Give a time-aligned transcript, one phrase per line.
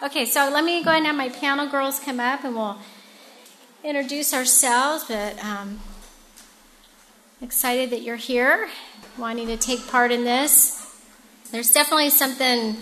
[0.00, 2.78] Okay, so let me go ahead and have my panel girls come up and we'll
[3.82, 5.04] introduce ourselves.
[5.08, 5.80] But um,
[7.42, 8.68] excited that you're here,
[9.18, 10.96] wanting to take part in this.
[11.50, 12.76] There's definitely something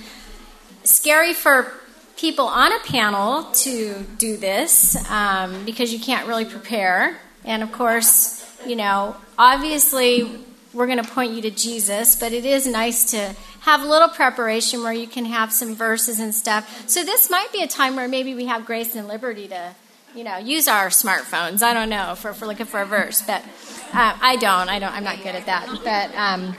[0.85, 1.73] scary for
[2.19, 7.17] people on a panel to do this um, because you can't really prepare.
[7.47, 10.31] And of course, you know, obviously
[10.75, 13.35] we're going to point you to Jesus, but it is nice to
[13.67, 16.89] have a little preparation where you can have some verses and stuff.
[16.89, 19.75] So this might be a time where maybe we have grace and liberty to,
[20.15, 21.63] you know, use our smartphones.
[21.63, 23.43] I don't know for, for looking for a verse, but
[23.93, 24.69] uh, I don't.
[24.69, 24.93] I don't.
[24.93, 25.67] I'm not good at that.
[25.83, 26.55] But um,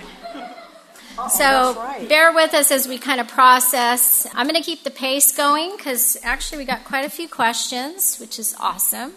[1.30, 4.28] so bear with us as we kind of process.
[4.34, 8.18] I'm going to keep the pace going because actually we got quite a few questions,
[8.18, 9.14] which is awesome.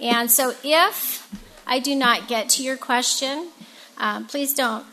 [0.00, 1.32] And so if
[1.68, 3.50] I do not get to your question,
[3.96, 4.84] um, please don't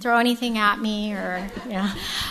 [0.00, 1.90] throw anything at me or you know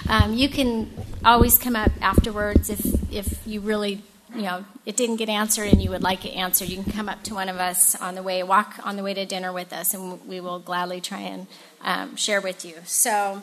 [0.09, 0.89] um, you can
[1.25, 4.01] always come up afterwards if if you really
[4.33, 6.69] you know it didn't get answered and you would like it answered.
[6.69, 9.13] You can come up to one of us on the way walk on the way
[9.13, 11.47] to dinner with us and we will gladly try and
[11.81, 12.75] um, share with you.
[12.85, 13.41] So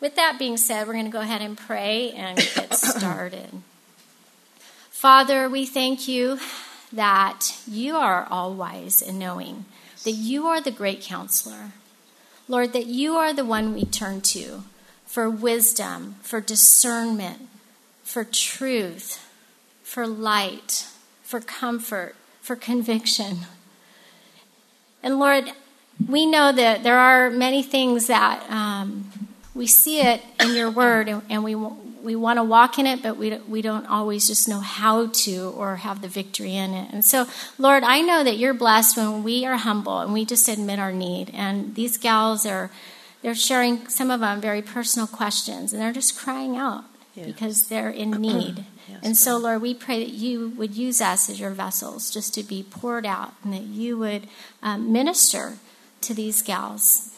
[0.00, 3.50] with that being said we're going to go ahead and pray and get started.
[4.90, 6.38] Father we thank you
[6.92, 9.66] that you are all wise and knowing
[10.04, 11.72] that you are the great counselor
[12.48, 14.64] Lord, that you are the one we turn to
[15.04, 17.48] for wisdom, for discernment,
[18.02, 19.24] for truth,
[19.82, 20.86] for light,
[21.22, 23.40] for comfort, for conviction.
[25.02, 25.52] And Lord,
[26.08, 29.10] we know that there are many things that um,
[29.54, 31.54] we see it in your word and, and we
[32.08, 35.52] we want to walk in it, but we, we don't always just know how to
[35.54, 36.90] or have the victory in it.
[36.90, 37.26] And so,
[37.58, 40.90] Lord, I know that you're blessed when we are humble and we just admit our
[40.90, 41.30] need.
[41.34, 42.70] And these gals are,
[43.20, 47.26] they're sharing some of them very personal questions and they're just crying out yeah.
[47.26, 48.64] because they're in need.
[48.88, 52.32] yes, and so, Lord, we pray that you would use us as your vessels just
[52.36, 54.28] to be poured out and that you would
[54.62, 55.58] um, minister
[56.00, 57.14] to these gals.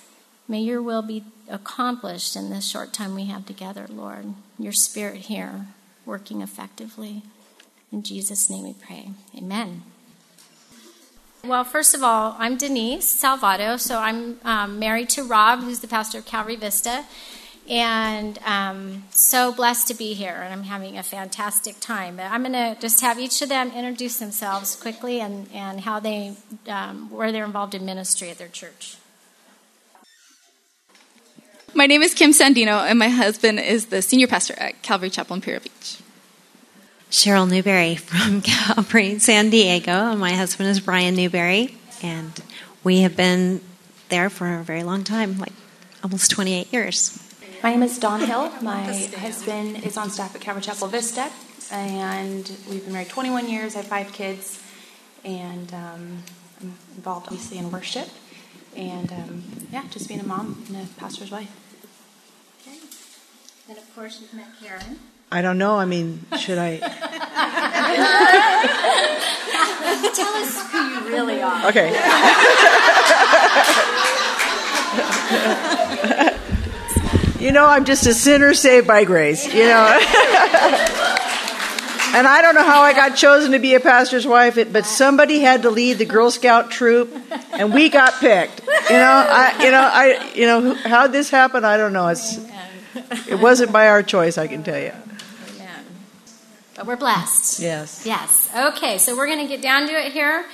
[0.49, 4.34] May your will be accomplished in this short time we have together, Lord.
[4.60, 5.66] Your spirit here
[6.04, 7.22] working effectively.
[7.91, 9.10] In Jesus' name we pray.
[9.34, 9.82] Amen.
[11.43, 13.81] Well, first of all, I'm Denise Salvato.
[13.81, 17.06] So I'm um, married to Rob, who's the pastor of Calvary Vista.
[17.70, 22.20] And um, so blessed to be here, and I'm having a fantastic time.
[22.20, 26.34] I'm going to just have each of them introduce themselves quickly and, and how they,
[26.66, 28.97] um, where they're involved in ministry at their church.
[31.72, 35.34] My name is Kim Sandino, and my husband is the senior pastor at Calvary Chapel
[35.34, 36.00] in Imperial Beach.
[37.12, 42.32] Cheryl Newberry from Calvary San Diego, and my husband is Brian Newberry, and
[42.82, 43.60] we have been
[44.08, 45.53] there for a very long time, like
[46.03, 47.19] almost 28 years.
[47.62, 48.50] My name is Dawn Hill.
[48.62, 51.31] My husband is on staff at Calvary Chapel Vista,
[51.70, 53.76] and we've been married 21 years.
[53.76, 54.60] I have five kids,
[55.25, 56.22] and um,
[56.60, 58.08] I'm involved obviously in worship
[58.76, 59.42] and um,
[59.72, 61.50] yeah, just being a mom and a pastor's wife.
[62.62, 62.76] Okay.
[63.69, 64.98] And of course, you've met Karen.
[65.32, 65.76] I don't know.
[65.76, 66.78] I mean, should I?
[70.14, 71.69] Tell us who you really are.
[71.69, 71.91] Okay.
[77.44, 79.47] you know, I'm just a sinner saved by grace.
[79.47, 80.91] You know.
[82.12, 85.41] And I don't know how I got chosen to be a pastor's wife, but somebody
[85.41, 87.15] had to lead the Girl Scout troop,
[87.53, 88.60] and we got picked.
[88.60, 92.09] You know, I, you know, I, you know, how this happened, I don't know.
[92.09, 92.38] It's,
[93.28, 94.93] it wasn't by our choice, I can tell you.
[96.76, 97.60] But we're blessed.
[97.60, 98.06] Yes.
[98.06, 98.50] Yes.
[98.56, 100.47] Okay, so we're going to get down to it here.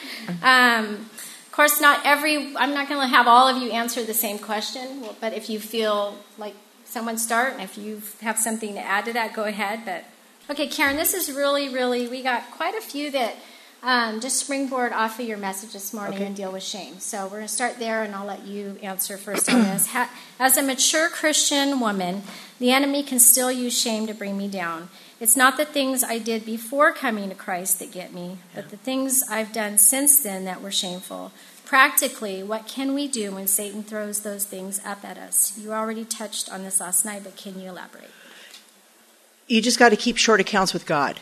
[0.43, 1.09] Um,
[1.47, 2.53] of course, not every.
[2.56, 5.61] I'm not going to have all of you answer the same question, but if you
[5.61, 9.83] feel like someone start, and if you have something to add to that, go ahead.
[9.84, 10.05] But
[10.49, 13.34] Okay, Karen, this is really, really, we got quite a few that
[13.83, 16.27] um, just springboard off of your message this morning okay.
[16.27, 17.01] and deal with shame.
[17.01, 19.89] So we're going to start there, and I'll let you answer first on this.
[20.39, 22.23] As a mature Christian woman,
[22.61, 24.89] the enemy can still use shame to bring me down.
[25.19, 28.77] It's not the things I did before coming to Christ that get me, but the
[28.77, 31.33] things I've done since then that were shameful.
[31.65, 35.59] Practically, what can we do when Satan throws those things up at us?
[35.59, 38.10] You already touched on this last night, but can you elaborate?
[39.47, 41.21] You just got to keep short accounts with God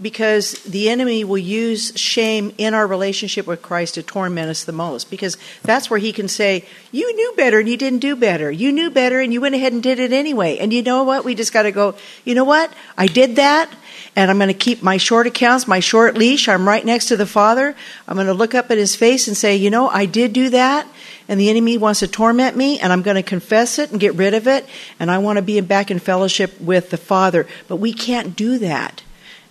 [0.00, 4.72] because the enemy will use shame in our relationship with Christ to torment us the
[4.72, 8.50] most because that's where he can say, You knew better and you didn't do better.
[8.50, 10.58] You knew better and you went ahead and did it anyway.
[10.58, 11.24] And you know what?
[11.24, 11.94] We just got to go,
[12.24, 12.72] You know what?
[12.98, 13.72] I did that
[14.14, 16.48] and I'm going to keep my short accounts, my short leash.
[16.48, 17.74] I'm right next to the Father.
[18.06, 20.50] I'm going to look up at his face and say, You know, I did do
[20.50, 20.86] that
[21.28, 24.14] and the enemy wants to torment me, and I'm going to confess it and get
[24.14, 24.66] rid of it,
[25.00, 27.46] and I want to be back in fellowship with the Father.
[27.68, 29.02] But we can't do that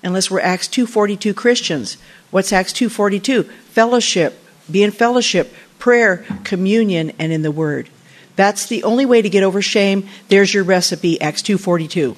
[0.03, 1.97] unless we're Acts 2:42 Christians.
[2.31, 3.43] What's Acts 2:42?
[3.71, 4.39] Fellowship,
[4.69, 7.89] be in fellowship, prayer, communion, and in the Word.
[8.35, 10.07] That's the only way to get over shame.
[10.29, 12.17] There's your recipe, Acts 2:42.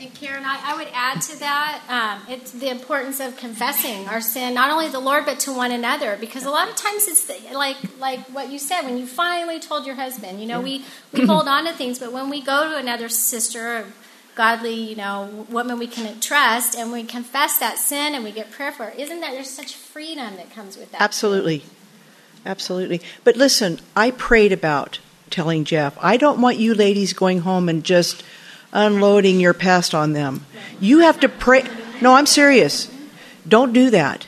[0.00, 4.22] And Karen, I, I, would add to that um, it's the importance of confessing our
[4.22, 7.26] sin, not only the Lord but to one another, because a lot of times it's
[7.26, 10.40] the, like like what you said when you finally told your husband.
[10.40, 13.84] You know, we we hold on to things, but when we go to another sister,
[14.36, 18.50] godly, you know, woman we can trust, and we confess that sin and we get
[18.50, 21.02] prayer for, isn't that there's such freedom that comes with that?
[21.02, 21.62] Absolutely,
[22.46, 23.02] absolutely.
[23.22, 24.98] But listen, I prayed about
[25.28, 25.98] telling Jeff.
[26.00, 28.24] I don't want you ladies going home and just
[28.72, 30.44] unloading your past on them.
[30.80, 31.64] You have to pray.
[32.00, 32.90] No, I'm serious.
[33.46, 34.26] Don't do that.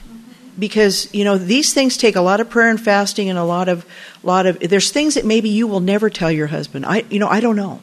[0.59, 3.69] Because, you know, these things take a lot of prayer and fasting and a lot
[3.69, 3.87] of
[4.23, 6.85] lot of there's things that maybe you will never tell your husband.
[6.85, 7.81] I you know, I don't know.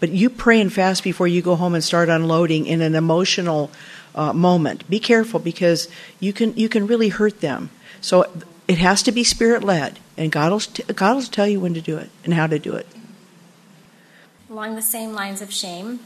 [0.00, 3.70] But you pray and fast before you go home and start unloading in an emotional
[4.14, 4.88] uh, moment.
[4.90, 5.88] Be careful because
[6.18, 7.70] you can you can really hurt them.
[8.00, 8.24] So
[8.66, 11.80] it has to be spirit led, and God will God will tell you when to
[11.80, 12.88] do it and how to do it
[14.50, 16.00] along the same lines of shame,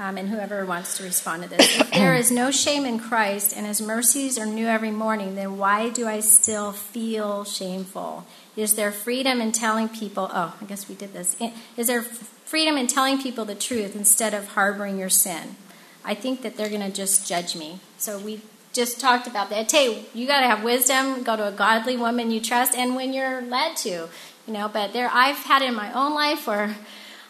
[0.00, 1.80] um, and whoever wants to respond to this.
[1.80, 5.56] If there is no shame in Christ and his mercies are new every morning, then
[5.56, 8.26] why do I still feel shameful?
[8.56, 11.36] Is there freedom in telling people, oh, I guess we did this.
[11.76, 15.54] Is there freedom in telling people the truth instead of harboring your sin?
[16.04, 17.78] I think that they're going to just judge me.
[17.96, 18.40] So we
[18.72, 19.70] just talked about that.
[19.70, 23.12] Hey, you, got to have wisdom, go to a godly woman you trust, and when
[23.12, 24.08] you're led to,
[24.46, 24.68] you know.
[24.68, 26.76] But there, I've had it in my own life where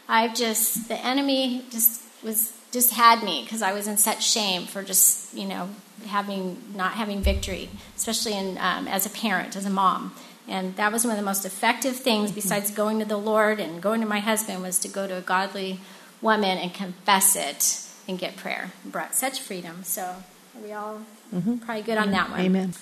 [0.08, 4.66] I've just the enemy just was just had me because I was in such shame
[4.66, 5.70] for just you know
[6.06, 10.14] having not having victory, especially in um, as a parent, as a mom.
[10.46, 13.80] And that was one of the most effective things, besides going to the Lord and
[13.80, 15.80] going to my husband, was to go to a godly
[16.20, 18.72] woman and confess it and get prayer.
[18.84, 19.84] It brought such freedom.
[19.84, 21.00] So are we all
[21.34, 21.58] mm-hmm.
[21.58, 22.40] probably good on that one?
[22.40, 22.74] Amen.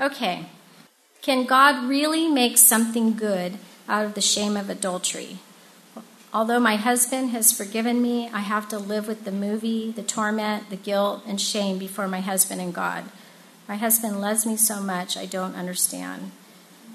[0.00, 0.46] Okay.
[1.20, 5.38] Can God really make something good out of the shame of adultery?
[6.32, 10.70] Although my husband has forgiven me, I have to live with the movie, the torment,
[10.70, 13.04] the guilt, and shame before my husband and God.
[13.68, 16.30] My husband loves me so much, I don't understand.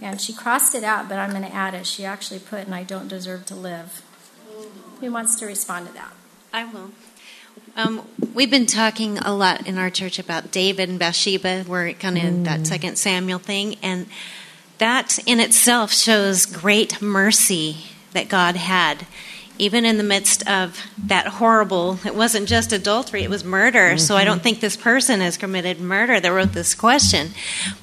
[0.01, 1.85] And she crossed it out, but I'm going to add it.
[1.85, 4.01] She actually put, and I don't deserve to live.
[5.01, 6.13] Who wants to respond to that?
[6.53, 6.91] I will.
[7.75, 11.65] Um, we've been talking a lot in our church about David and Bathsheba.
[11.67, 12.67] We're kind of in that mm.
[12.67, 14.07] Second Samuel thing, and
[14.77, 17.77] that in itself shows great mercy
[18.15, 19.05] that God had.
[19.57, 23.91] Even in the midst of that horrible, it wasn't just adultery, it was murder.
[23.91, 23.99] Mm-hmm.
[23.99, 27.29] So I don't think this person has committed murder that wrote this question.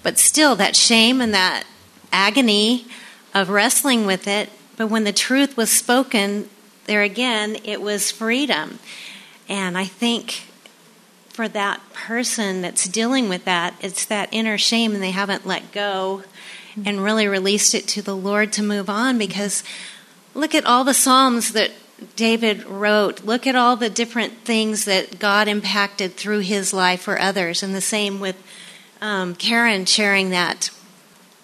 [0.02, 1.64] But still, that shame and that
[2.12, 2.86] agony
[3.32, 4.50] of wrestling with it.
[4.76, 6.50] But when the truth was spoken,
[6.84, 8.78] there again, it was freedom.
[9.48, 10.42] And I think
[11.28, 15.72] for that person that's dealing with that, it's that inner shame and they haven't let
[15.72, 16.22] go
[16.84, 19.62] and really released it to the Lord to move on because
[20.34, 21.70] Look at all the Psalms that
[22.16, 23.24] David wrote.
[23.24, 27.62] Look at all the different things that God impacted through his life for others.
[27.62, 28.36] And the same with
[29.00, 30.70] um, Karen sharing that.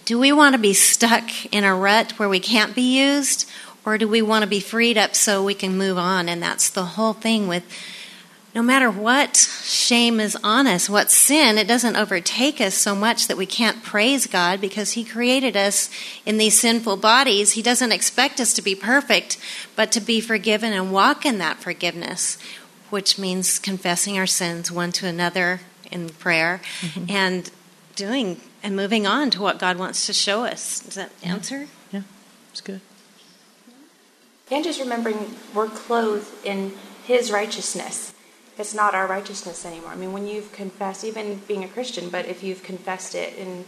[0.04, 3.48] Do we want to be stuck in a rut where we can't be used?
[3.84, 6.28] Or do we want to be freed up so we can move on?
[6.28, 7.64] And that's the whole thing with
[8.54, 13.26] no matter what shame is on us, what sin, it doesn't overtake us so much
[13.26, 15.90] that we can't praise God because He created us
[16.24, 17.52] in these sinful bodies.
[17.52, 19.38] He doesn't expect us to be perfect,
[19.76, 22.38] but to be forgiven and walk in that forgiveness,
[22.88, 25.60] which means confessing our sins one to another
[25.92, 27.10] in prayer mm-hmm.
[27.10, 27.50] and
[27.96, 30.80] doing and moving on to what God wants to show us.
[30.80, 31.68] Does that answer?
[31.92, 32.02] Yeah,
[32.50, 32.80] it's good.
[34.50, 36.72] And just remembering we're clothed in
[37.04, 38.14] His righteousness
[38.58, 39.90] it's not our righteousness anymore.
[39.90, 43.64] I mean, when you've confessed, even being a Christian, but if you've confessed it and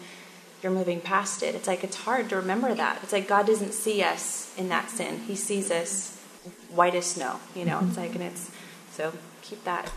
[0.63, 3.01] you're moving past it, it's like it's hard to remember that.
[3.03, 6.19] It's like God doesn't see us in that sin; He sees us
[6.71, 7.41] white as snow.
[7.55, 8.51] You know, it's like, and it's
[8.93, 9.91] so keep that.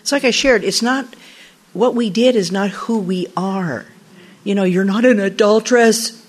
[0.00, 0.64] It's like I shared.
[0.64, 1.14] It's not
[1.72, 3.86] what we did is not who we are.
[4.44, 6.24] You know, you're not an adulteress.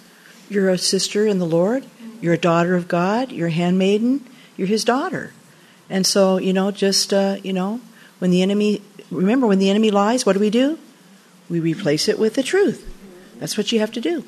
[0.49, 1.85] You're a sister in the Lord.
[2.21, 3.31] You're a daughter of God.
[3.31, 4.25] You're a handmaiden.
[4.57, 5.31] You're His daughter.
[5.89, 7.81] And so, you know, just uh, you know,
[8.19, 10.77] when the enemy, remember, when the enemy lies, what do we do?
[11.49, 12.85] We replace it with the truth.
[13.39, 14.23] That's what you have to do.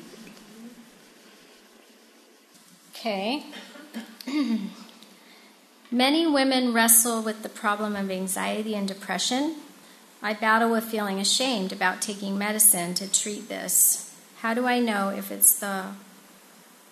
[2.90, 3.44] Okay.
[5.90, 9.56] Many women wrestle with the problem of anxiety and depression.
[10.22, 14.14] I battle with feeling ashamed about taking medicine to treat this.
[14.40, 15.86] How do I know if it's the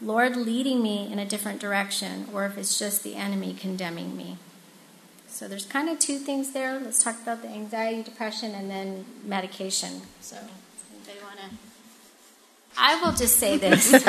[0.03, 4.39] Lord leading me in a different direction or if it's just the enemy condemning me.
[5.41, 6.79] So there's kind of two things there.
[6.79, 10.03] Let's talk about the anxiety, depression, and then medication.
[10.21, 11.47] So, anybody want to?
[12.77, 14.05] I will just say this because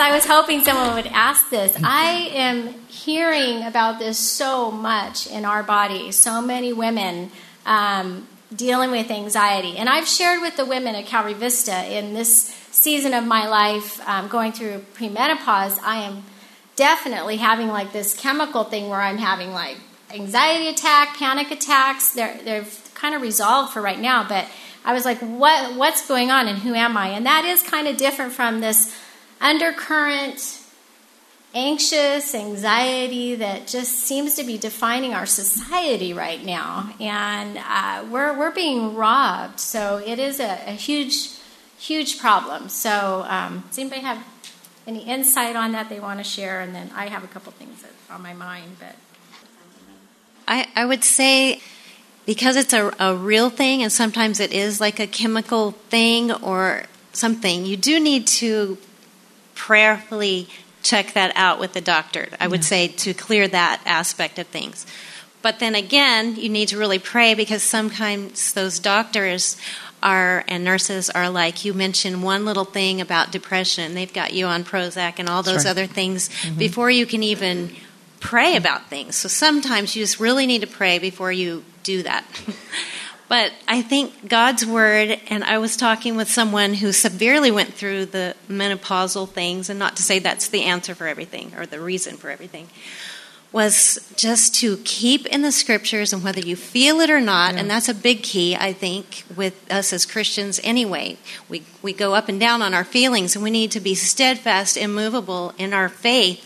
[0.00, 1.74] I was hoping someone would ask this.
[1.82, 6.12] I am hearing about this so much in our body.
[6.12, 7.30] So many women
[7.64, 12.54] um, dealing with anxiety, and I've shared with the women at Calvary Vista in this
[12.70, 15.78] season of my life, um, going through premenopause.
[15.82, 16.24] I am
[16.76, 19.78] definitely having like this chemical thing where I'm having like
[20.10, 22.14] anxiety attack, panic attacks.
[22.14, 24.46] They're they're kind of resolved for right now, but
[24.84, 27.08] I was like, what what's going on and who am I?
[27.08, 28.94] And that is kind of different from this
[29.40, 30.62] undercurrent
[31.54, 38.38] anxious anxiety that just seems to be defining our society right now and uh, we're,
[38.38, 41.30] we're being robbed so it is a, a huge
[41.78, 44.22] huge problem so um, does anybody have
[44.86, 47.84] any insight on that they want to share and then i have a couple things
[48.10, 48.94] on my mind but
[50.48, 51.60] I, I would say
[52.24, 56.84] because it's a, a real thing and sometimes it is like a chemical thing or
[57.12, 58.78] something, you do need to
[59.54, 60.48] prayerfully
[60.82, 62.28] check that out with the doctor.
[62.38, 64.86] I would say to clear that aspect of things.
[65.46, 69.56] But then again, you need to really pray because sometimes those doctors
[70.02, 74.46] are and nurses are like you mentioned one little thing about depression they've got you
[74.46, 75.70] on prozac and all those right.
[75.70, 76.58] other things mm-hmm.
[76.58, 77.70] before you can even
[78.18, 82.24] pray about things so sometimes you just really need to pray before you do that.
[83.28, 88.06] but I think God's word, and I was talking with someone who severely went through
[88.06, 92.16] the menopausal things, and not to say that's the answer for everything or the reason
[92.16, 92.68] for everything,
[93.56, 97.60] was just to keep in the scriptures and whether you feel it or not, yeah.
[97.60, 101.16] and that's a big key, I think, with us as Christians anyway.
[101.48, 104.76] We, we go up and down on our feelings, and we need to be steadfast,
[104.76, 106.44] immovable in our faith.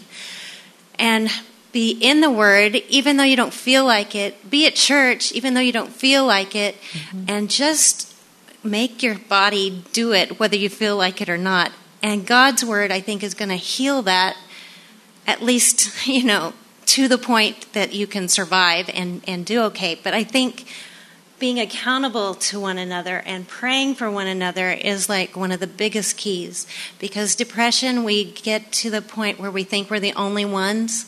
[1.00, 1.28] And
[1.72, 4.48] be in the Word, even though you don't feel like it.
[4.48, 6.76] Be at church, even though you don't feel like it.
[6.76, 7.24] Mm-hmm.
[7.26, 8.14] And just
[8.62, 11.72] make your body do it, whether you feel like it or not.
[12.04, 14.36] And God's Word, I think, is going to heal that,
[15.26, 16.52] at least, you know,
[16.90, 19.98] to the point that you can survive and, and do okay.
[20.02, 20.66] But I think
[21.38, 25.68] being accountable to one another and praying for one another is like one of the
[25.68, 26.66] biggest keys
[26.98, 31.06] because depression we get to the point where we think we're the only ones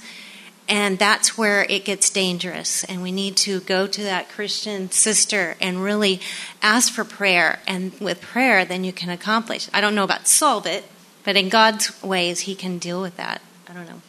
[0.68, 2.84] and that's where it gets dangerous.
[2.84, 6.20] And we need to go to that Christian sister and really
[6.62, 7.58] ask for prayer.
[7.66, 9.68] And with prayer, then you can accomplish.
[9.74, 10.84] I don't know about solve it,
[11.24, 13.42] but in God's ways, He can deal with that.
[13.68, 14.00] I don't know.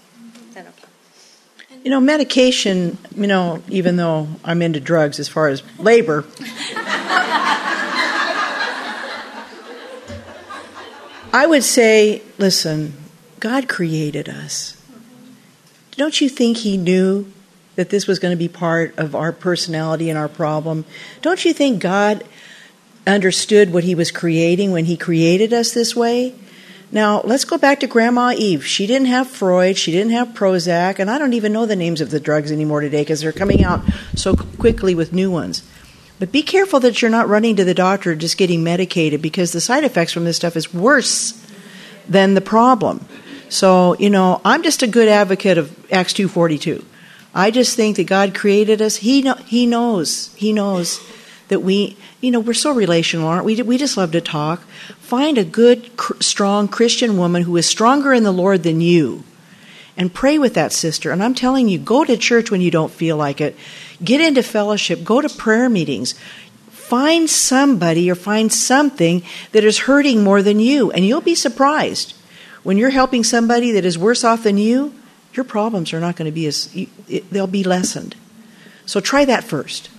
[1.84, 6.24] You know, medication, you know, even though I'm into drugs as far as labor,
[11.34, 12.94] I would say, listen,
[13.42, 14.82] God created us.
[15.98, 17.32] Don't you think he knew
[17.75, 20.86] that this was going to be part of our personality and our problem?
[21.22, 22.24] Don't you think God
[23.06, 26.34] understood what he was creating when he created us this way?
[26.94, 28.64] Now, let's go back to Grandma Eve.
[28.64, 32.02] She didn't have Freud, she didn't have Prozac, and I don't even know the names
[32.02, 33.82] of the drugs anymore today because they're coming out
[34.14, 35.64] so quickly with new ones.
[36.20, 39.60] But be careful that you're not running to the doctor just getting medicated because the
[39.60, 41.34] side effects from this stuff is worse
[42.08, 43.04] than the problem.
[43.50, 46.86] So, you know, I'm just a good advocate of Acts 2:42.
[47.34, 48.98] I just think that God created us.
[48.98, 50.30] He know, he knows.
[50.36, 51.00] He knows
[51.50, 53.62] that we, you know, we're so relational, aren't we?
[53.62, 54.62] We just love to talk.
[55.00, 55.90] Find a good,
[56.22, 59.24] strong Christian woman who is stronger in the Lord than you,
[59.96, 61.12] and pray with that sister.
[61.12, 63.56] And I'm telling you, go to church when you don't feel like it.
[64.04, 65.04] Get into fellowship.
[65.04, 66.16] Go to prayer meetings.
[66.70, 72.16] Find somebody or find something that is hurting more than you, and you'll be surprised
[72.64, 74.94] when you're helping somebody that is worse off than you,
[75.34, 76.74] your problems are not going to be as,
[77.32, 78.16] they'll be lessened.
[78.86, 79.90] So try that first.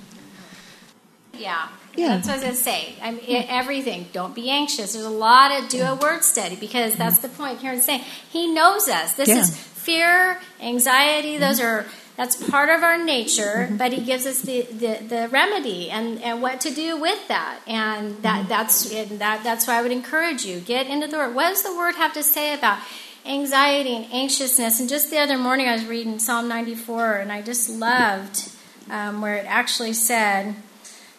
[1.38, 1.68] Yeah.
[1.96, 2.08] Yeah.
[2.16, 2.94] That's what I was going to say.
[3.00, 4.06] I mean, everything.
[4.12, 4.94] Don't be anxious.
[4.94, 8.02] There's a lot of do a word study because that's the point Karen's saying.
[8.30, 9.14] He knows us.
[9.14, 9.40] This yeah.
[9.40, 11.38] is fear, anxiety.
[11.38, 11.86] Those are
[12.16, 13.76] that's part of our nature, mm-hmm.
[13.76, 17.58] but he gives us the, the, the, remedy and, and what to do with that.
[17.66, 18.48] And that mm-hmm.
[18.48, 20.60] that's and that that's why I would encourage you.
[20.60, 21.34] Get into the word.
[21.34, 22.78] What does the word have to say about
[23.26, 24.78] anxiety and anxiousness?
[24.78, 28.48] And just the other morning I was reading Psalm 94 and I just loved
[28.90, 30.54] um, where it actually said,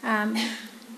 [0.05, 0.37] um,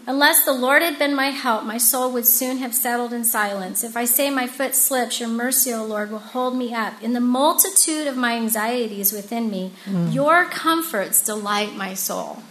[0.10, 3.84] Unless the Lord had been my help, my soul would soon have settled in silence.
[3.84, 7.04] If I say my foot slips, your mercy, O Lord, will hold me up.
[7.04, 10.14] In the multitude of my anxieties within me, mm.
[10.14, 12.42] your comforts delight my soul.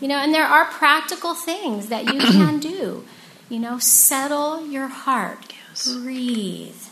[0.00, 3.04] You know, and there are practical things that you can do.
[3.50, 5.92] You know, settle your heart, yes.
[5.92, 6.82] breathe,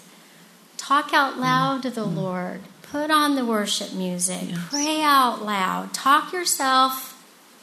[0.77, 2.17] talk out loud to the Mm.
[2.17, 2.61] Lord.
[2.83, 4.51] Put on the worship music.
[4.69, 5.95] Pray out loud.
[5.95, 7.10] Talk yourself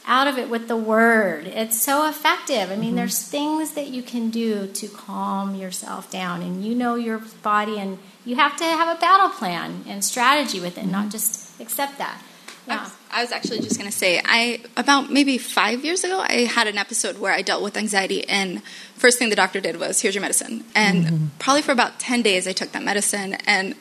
[0.08, 1.48] out of it with the word.
[1.48, 2.72] It's so effective.
[2.72, 2.96] I mean, Mm-hmm.
[2.96, 7.78] there's things that you can do to calm yourself down, and you know your body,
[7.78, 10.92] and you have to have a battle plan and strategy with it, Mm-hmm.
[10.92, 12.22] not just accept that.
[12.70, 12.84] I Yeah.
[12.84, 16.46] was, I was actually just going to say, I about maybe five years ago, I
[16.46, 18.62] had an episode where I dealt with anxiety, and
[18.96, 22.48] first thing the doctor did was, "Here's your medicine." And probably for about ten days,
[22.48, 23.76] I took that medicine, and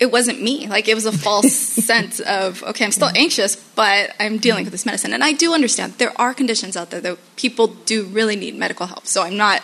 [0.00, 0.66] it wasn't me.
[0.68, 4.72] Like it was a false sense of, okay, I'm still anxious, but I'm dealing with
[4.72, 8.36] this medicine, and I do understand there are conditions out there that people do really
[8.36, 9.06] need medical help.
[9.06, 9.62] So I'm not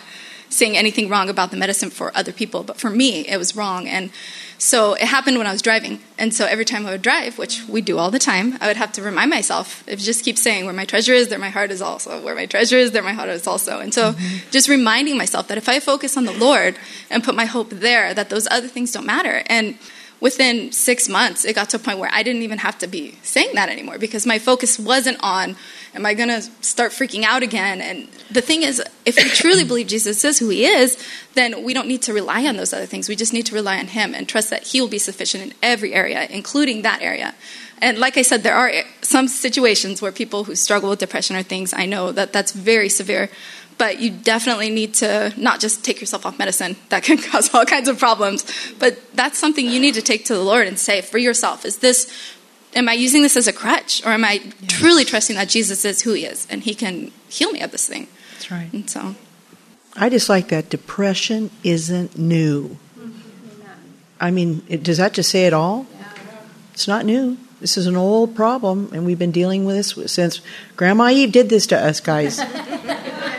[0.49, 3.87] saying anything wrong about the medicine for other people, but for me, it was wrong.
[3.87, 4.11] And
[4.57, 5.99] so it happened when I was driving.
[6.17, 8.77] And so every time I would drive, which we do all the time, I would
[8.77, 11.71] have to remind myself, it just keep saying, where my treasure is, there my heart
[11.71, 12.23] is also.
[12.23, 13.79] Where my treasure is, there my heart is also.
[13.79, 14.49] And so mm-hmm.
[14.51, 16.77] just reminding myself that if I focus on the Lord
[17.09, 19.43] and put my hope there, that those other things don't matter.
[19.47, 19.77] And
[20.19, 23.17] within six months, it got to a point where I didn't even have to be
[23.21, 25.55] saying that anymore because my focus wasn't on,
[25.93, 27.81] am I going to start freaking out again?
[27.81, 30.97] And the thing is, if we truly believe Jesus is who he is,
[31.33, 33.09] then we don't need to rely on those other things.
[33.09, 35.53] We just need to rely on him and trust that he will be sufficient in
[35.61, 37.35] every area, including that area.
[37.81, 41.43] And like I said, there are some situations where people who struggle with depression or
[41.43, 43.29] things, I know that that's very severe.
[43.77, 46.77] But you definitely need to not just take yourself off medicine.
[46.89, 48.45] That can cause all kinds of problems.
[48.79, 51.79] But that's something you need to take to the Lord and say for yourself, is
[51.79, 52.11] this
[52.73, 56.01] am I using this as a crutch or am I truly trusting that Jesus is
[56.01, 58.07] who he is and he can heal me of this thing?
[58.33, 58.71] That's right.
[58.71, 59.15] And so
[59.95, 62.77] I just like that depression isn't new.
[64.19, 65.87] I mean, it, does that just say it all?
[66.73, 67.37] It's not new.
[67.61, 70.41] This is an old problem, and we've been dealing with this since
[70.75, 72.39] Grandma Eve did this to us, guys.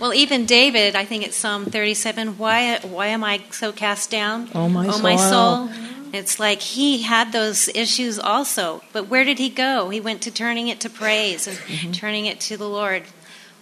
[0.00, 2.38] Well, even David, I think it's Psalm 37.
[2.38, 4.48] Why, why am I so cast down?
[4.54, 5.68] Oh, my oh, my soul.
[5.68, 5.70] soul.
[6.12, 8.82] It's like he had those issues also.
[8.92, 9.90] But where did he go?
[9.90, 11.92] He went to turning it to praise and Mm-hmm.
[11.92, 13.02] turning it to the Lord.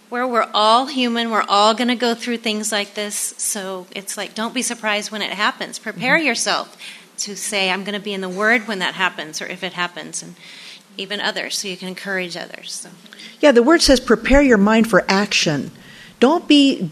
[0.07, 3.15] Where we're all human, we're all going to go through things like this.
[3.37, 5.77] So it's like, don't be surprised when it happens.
[5.77, 6.25] Prepare Mm-hmm.
[6.27, 6.77] yourself
[7.19, 9.73] to say, I'm going to be in the Word when that happens, or if it
[9.73, 10.35] happens, and
[10.97, 12.71] even others, so you can encourage others.
[12.73, 12.89] So.
[13.41, 15.71] Yeah, the word says prepare your mind for action.
[16.19, 16.91] Don't be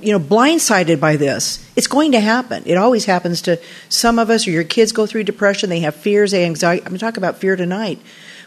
[0.00, 1.64] you know blindsided by this.
[1.74, 2.62] It's going to happen.
[2.66, 5.96] It always happens to some of us or your kids go through depression, they have
[5.96, 6.82] fears, anxiety.
[6.82, 8.00] I'm going to talk about fear tonight.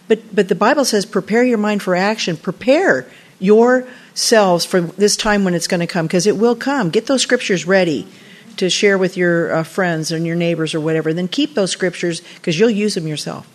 [0.07, 2.37] But but the Bible says prepare your mind for action.
[2.37, 3.07] Prepare
[3.39, 6.89] yourselves for this time when it's going to come because it will come.
[6.89, 8.07] Get those scriptures ready
[8.57, 11.13] to share with your uh, friends and your neighbors or whatever.
[11.13, 13.47] Then keep those scriptures because you'll use them yourself.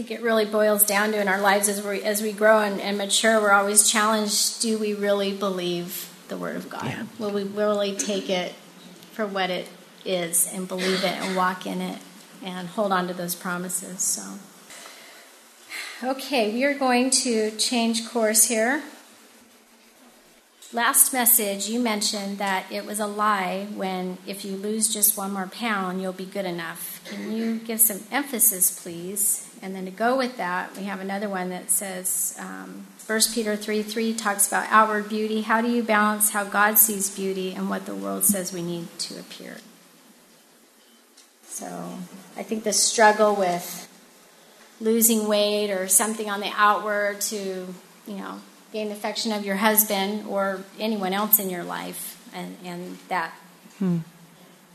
[0.00, 2.80] Think it really boils down to in our lives as we as we grow and,
[2.80, 6.86] and mature, we're always challenged: Do we really believe the Word of God?
[6.86, 7.04] Yeah.
[7.18, 8.52] Will we really take it
[9.12, 9.68] for what it
[10.06, 11.98] is and believe it and walk in it
[12.42, 14.00] and hold on to those promises?
[14.00, 14.38] So,
[16.02, 18.82] okay, we are going to change course here.
[20.72, 25.32] Last message, you mentioned that it was a lie when if you lose just one
[25.32, 27.02] more pound, you'll be good enough.
[27.04, 29.49] Can you give some emphasis, please?
[29.62, 33.56] And then to go with that, we have another one that says, um, 1 Peter
[33.56, 35.42] 3 3 talks about outward beauty.
[35.42, 38.86] How do you balance how God sees beauty and what the world says we need
[39.00, 39.58] to appear?
[41.44, 41.98] So
[42.36, 43.86] I think the struggle with
[44.80, 47.74] losing weight or something on the outward to,
[48.06, 48.40] you know,
[48.72, 53.34] gain the affection of your husband or anyone else in your life and, and that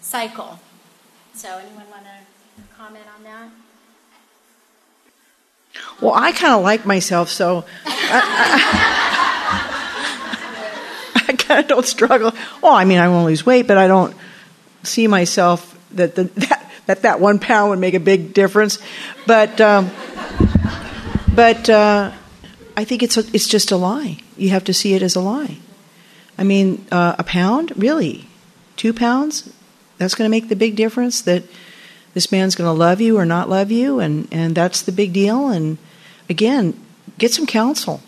[0.02, 0.60] cycle.
[1.34, 3.50] So anyone want to comment on that?
[6.02, 7.92] Well, I kind of like myself, so I,
[11.16, 12.34] I, I kind of don't struggle.
[12.62, 14.16] Well, I mean, I won't lose weight, but I don't
[14.84, 18.80] see myself that the, that, that that one pound would make a big difference.
[19.26, 19.90] But um,
[21.34, 22.12] but uh,
[22.78, 24.20] I think it's a, it's just a lie.
[24.38, 25.58] You have to see it as a lie.
[26.38, 28.28] I mean, uh, a pound, really,
[28.76, 29.52] two pounds.
[29.98, 31.22] That's going to make the big difference.
[31.22, 31.44] That
[32.16, 35.14] this man's going to love you or not love you, and, and that's the big
[35.14, 35.50] deal.
[35.50, 35.78] And
[36.30, 36.74] again,
[37.18, 38.02] get some counsel.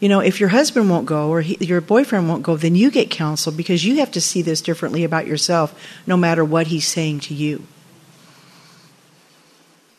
[0.00, 2.90] You know, if your husband won't go or he, your boyfriend won't go, then you
[2.90, 6.86] get counsel because you have to see this differently about yourself, no matter what he's
[6.86, 7.64] saying to you.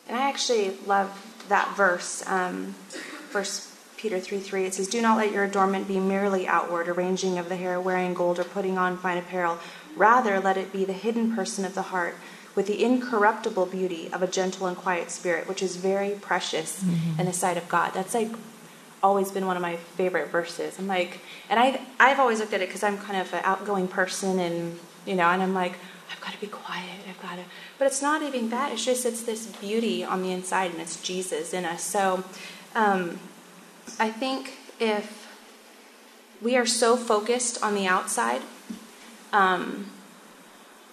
[0.08, 2.73] And I actually love that verse, um,
[3.30, 4.65] First Peter 3 3.
[4.65, 8.13] It says, Do not let your adornment be merely outward, arranging of the hair, wearing
[8.13, 9.60] gold, or putting on fine apparel.
[9.95, 12.15] Rather, let it be the hidden person of the heart,
[12.58, 16.84] with the incorruptible beauty of a gentle and quiet spirit, which is very precious
[17.20, 17.91] in the sight of God.
[17.93, 18.32] That's like
[19.04, 20.80] always been one of my favorite verses.
[20.80, 21.20] I'm like,
[21.52, 24.80] and I I've always looked at it because I'm kind of an outgoing person, and
[25.06, 25.74] you know, and I'm like,
[26.12, 27.00] I've got to be quiet.
[27.08, 27.43] I've got to,
[27.78, 28.72] but it's not even that.
[28.72, 31.84] It's just it's this beauty on the inside, and it's Jesus in us.
[31.84, 32.24] So,
[32.74, 33.20] um,
[34.00, 35.28] I think if
[36.41, 38.41] we are so focused on the outside,
[39.32, 39.91] um,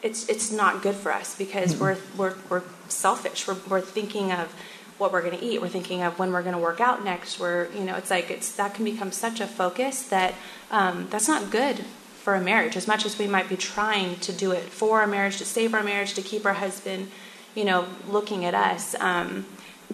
[0.04, 3.48] it's it's not good for us because we're we're we're selfish.
[3.48, 4.54] We're we're thinking of
[4.98, 5.60] what we're going to eat.
[5.60, 7.40] We're thinking of when we're going to work out next.
[7.40, 10.34] We're you know it's like it's that can become such a focus that
[10.70, 11.78] um, that's not good
[12.22, 12.76] for a marriage.
[12.76, 15.72] As much as we might be trying to do it for our marriage, to save
[15.72, 17.10] our marriage, to keep our husband,
[17.54, 18.94] you know, looking at us.
[19.00, 19.46] Um,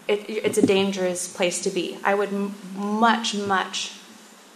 [0.09, 1.99] it, it's a dangerous place to be.
[2.03, 3.93] I would m- much, much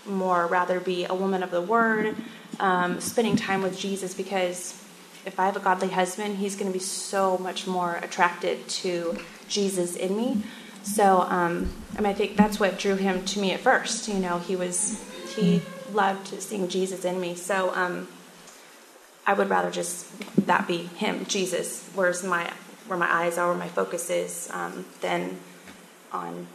[0.06, 2.16] more rather be a woman of the word,
[2.60, 4.83] um, spending time with Jesus because
[5.26, 9.18] if I have a godly husband, he's going to be so much more attracted to
[9.48, 10.42] Jesus in me.
[10.82, 14.08] So, um, I mean, I think that's what drew him to me at first.
[14.08, 15.02] You know, he was
[15.34, 17.34] he loved seeing Jesus in me.
[17.34, 18.08] So, um,
[19.26, 20.06] I would rather just
[20.46, 21.88] that be him, Jesus.
[21.94, 22.50] Where's my
[22.86, 25.38] where my eyes are, where my focus is, um, than
[26.12, 26.46] on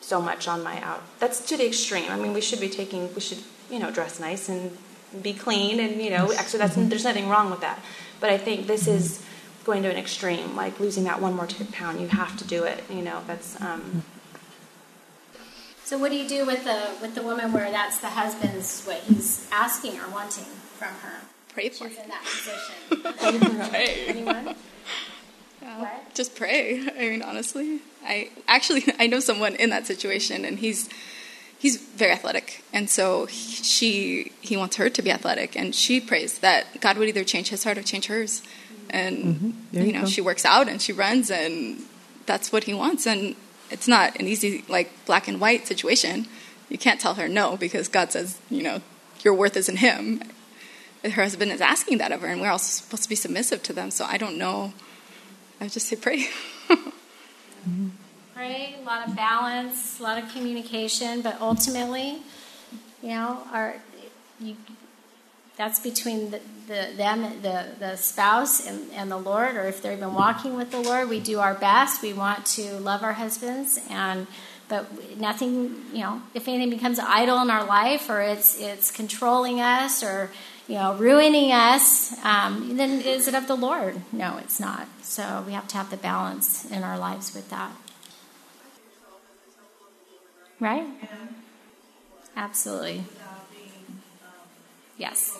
[0.00, 1.02] so much on my out.
[1.18, 2.10] That's to the extreme.
[2.10, 3.38] I mean, we should be taking, we should,
[3.70, 4.76] you know, dress nice and
[5.20, 7.80] be clean, and you know, actually, that's there's nothing wrong with that.
[8.20, 9.22] But I think this is
[9.64, 12.00] going to an extreme, like losing that one more pound.
[12.00, 12.84] You have to do it.
[12.90, 13.60] You know, that's.
[13.60, 14.04] Um,
[15.84, 18.98] so what do you do with the with the woman where that's the husband's what
[19.00, 21.20] he's asking or wanting from her?
[21.52, 23.68] Pray for She's in that position.
[23.70, 24.04] Pray.
[24.06, 24.54] Anyone?
[25.60, 25.80] Yeah.
[25.80, 26.14] What?
[26.14, 26.88] Just pray.
[26.88, 30.88] I mean, honestly, I actually I know someone in that situation, and he's
[31.62, 36.00] he's very athletic, and so he, she he wants her to be athletic, and she
[36.00, 38.42] prays that God would either change his heart or change hers,
[38.90, 39.50] and Mm-hmm.
[39.76, 40.06] You you know go.
[40.06, 41.80] she works out and she runs, and
[42.26, 43.36] that's what he wants, and
[43.70, 46.26] it's not an easy like black and white situation.
[46.68, 48.80] You can't tell her no because God says you know
[49.22, 50.20] your worth is in Him.
[51.04, 53.72] Her husband is asking that of her, and we're all supposed to be submissive to
[53.72, 53.90] them.
[53.90, 54.72] So I don't know.
[55.60, 56.26] I just say pray.
[58.36, 58.76] Right?
[58.80, 62.22] A lot of balance, a lot of communication, but ultimately,
[63.02, 63.76] you know, our
[64.40, 64.56] you,
[65.56, 69.92] that's between the, the them, the the spouse and, and the Lord, or if they're
[69.92, 72.02] even walking with the Lord, we do our best.
[72.02, 74.26] We want to love our husbands, and
[74.68, 79.60] but nothing, you know, if anything becomes idol in our life, or it's it's controlling
[79.60, 80.30] us, or
[80.68, 84.00] you know, ruining us, um, then is it of the Lord?
[84.10, 84.88] No, it's not.
[85.02, 87.72] So we have to have the balance in our lives with that.
[90.62, 90.86] Right?
[92.36, 93.04] Absolutely.
[94.96, 95.36] Yes.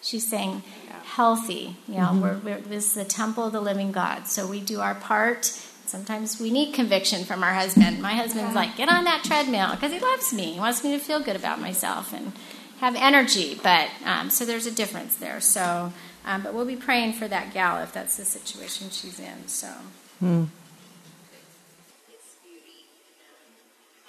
[0.00, 0.62] She's saying
[1.02, 1.74] healthy.
[1.88, 4.28] You know, we're, we're, this is the temple of the living God.
[4.28, 5.46] So we do our part.
[5.86, 8.00] Sometimes we need conviction from our husband.
[8.00, 10.52] My husband's like, get on that treadmill because he loves me.
[10.52, 12.32] He wants me to feel good about myself and
[12.78, 13.58] have energy.
[13.60, 15.40] But um, so there's a difference there.
[15.40, 15.92] So,
[16.24, 19.48] um, but we'll be praying for that gal if that's the situation she's in.
[19.48, 19.72] So.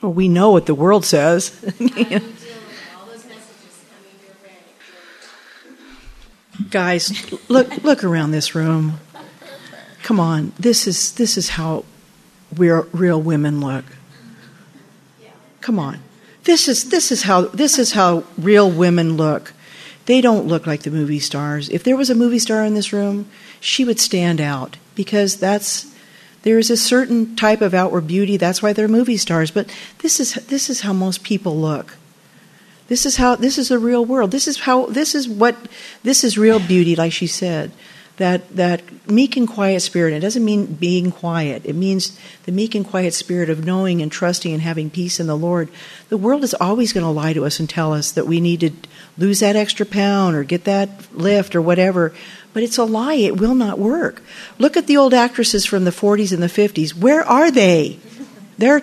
[0.01, 1.51] Well, we know what the world says.
[6.69, 8.99] Guys, look look around this room.
[10.03, 11.85] Come on, this is this is how
[12.55, 13.85] real real women look.
[15.61, 15.99] Come on,
[16.43, 19.53] this is this is how this is how real women look.
[20.05, 21.69] They don't look like the movie stars.
[21.69, 23.27] If there was a movie star in this room,
[23.59, 25.93] she would stand out because that's
[26.47, 28.37] there is a certain type of outward beauty.
[28.37, 29.51] That's why they're movie stars.
[29.51, 31.97] But this is this is how most people look.
[32.87, 34.31] This is how this is the real world.
[34.31, 35.57] This is how this is what
[36.03, 37.73] this is real beauty, like she said.
[38.17, 40.13] That that meek and quiet spirit.
[40.13, 41.65] It doesn't mean being quiet.
[41.65, 45.27] It means the meek and quiet spirit of knowing and trusting and having peace in
[45.27, 45.69] the Lord.
[46.09, 48.61] The world is always going to lie to us and tell us that we need
[48.61, 48.71] to
[49.17, 52.13] lose that extra pound or get that lift or whatever.
[52.53, 53.13] But it's a lie.
[53.13, 54.23] It will not work.
[54.57, 56.95] Look at the old actresses from the 40s and the 50s.
[56.95, 57.99] Where are they?
[58.57, 58.81] They're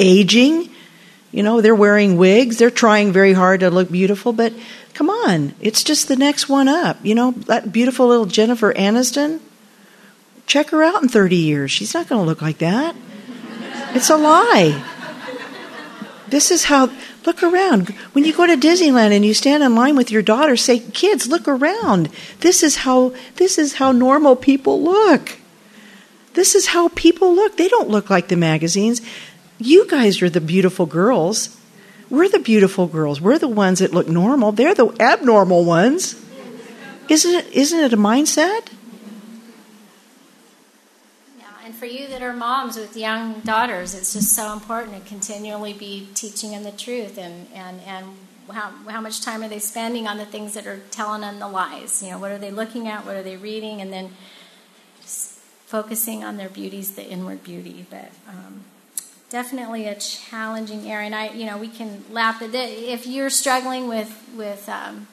[0.00, 0.70] aging.
[1.32, 2.56] You know, they're wearing wigs.
[2.56, 4.52] They're trying very hard to look beautiful, but
[4.94, 5.54] come on.
[5.60, 6.98] It's just the next one up.
[7.02, 9.40] You know, that beautiful little Jennifer Aniston.
[10.46, 11.70] Check her out in 30 years.
[11.70, 12.94] She's not going to look like that.
[13.94, 14.82] It's a lie.
[16.28, 16.90] This is how,
[17.26, 17.90] look around.
[18.12, 21.28] When you go to Disneyland and you stand in line with your daughter, say, kids,
[21.28, 22.08] look around.
[22.40, 25.38] This is how, this is how normal people look.
[26.34, 27.56] This is how people look.
[27.56, 29.00] They don't look like the magazines.
[29.58, 31.56] You guys are the beautiful girls.
[32.10, 33.20] We're the beautiful girls.
[33.20, 34.52] We're the ones that look normal.
[34.52, 36.20] They're the abnormal ones.
[37.08, 38.68] Isn't it, isn't it a mindset?
[41.38, 45.08] Yeah, and for you that are moms with young daughters, it's just so important to
[45.08, 48.06] continually be teaching them the truth and, and, and
[48.52, 51.48] how, how much time are they spending on the things that are telling them the
[51.48, 52.02] lies?
[52.02, 53.04] You know, what are they looking at?
[53.04, 53.80] What are they reading?
[53.80, 54.10] And then
[55.02, 57.84] focusing on their beauties, the inward beauty.
[57.90, 58.64] But um,
[59.30, 61.06] definitely a challenging area.
[61.06, 62.70] And I, you know, we can laugh at it.
[62.70, 65.08] If you're struggling with, with um,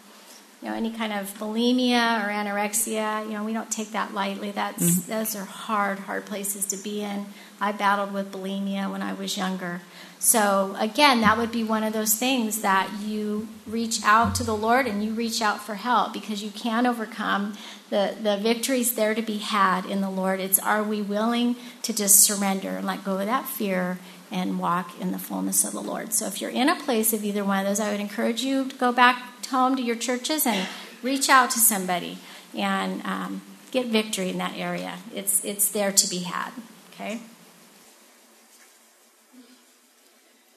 [0.62, 4.52] you know, any kind of bulimia or anorexia, you know, we don't take that lightly.
[4.52, 5.12] That's mm-hmm.
[5.12, 7.26] those are hard, hard places to be in.
[7.60, 9.82] I battled with bulimia when I was younger.
[10.20, 14.56] So again, that would be one of those things that you reach out to the
[14.56, 17.58] Lord and you reach out for help because you can overcome
[17.92, 20.40] the the victories there to be had in the Lord.
[20.40, 24.00] It's are we willing to just surrender and let go of that fear
[24.32, 26.14] and walk in the fullness of the Lord.
[26.14, 28.70] So if you're in a place of either one of those, I would encourage you
[28.70, 30.68] to go back home to your churches and
[31.04, 32.18] reach out to somebody
[32.56, 34.98] and um, get victory in that area.
[35.14, 36.52] It's it's there to be had.
[36.94, 37.20] Okay.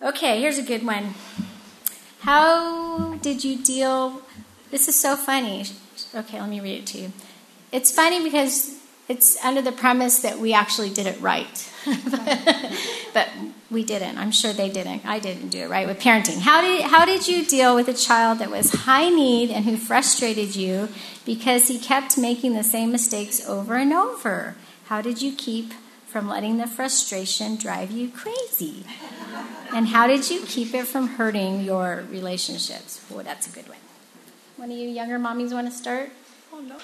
[0.00, 1.14] Okay, here's a good one.
[2.20, 4.22] How did you deal?
[4.70, 5.64] This is so funny.
[6.14, 7.12] Okay, let me read it to you.
[7.72, 11.70] It's funny because it's under the premise that we actually did it right.
[13.14, 13.28] but
[13.70, 14.16] we didn't.
[14.16, 15.04] I'm sure they didn't.
[15.04, 16.40] I didn't do it right with parenting.
[16.40, 19.76] How did how did you deal with a child that was high need and who
[19.76, 20.88] frustrated you
[21.26, 24.56] because he kept making the same mistakes over and over?
[24.86, 25.72] How did you keep
[26.06, 28.84] from letting the frustration drive you crazy?
[29.74, 33.04] And how did you keep it from hurting your relationships?
[33.10, 33.78] Well, that's a good one.
[34.56, 36.10] One of you younger mommies want to start?
[36.52, 36.76] Oh no.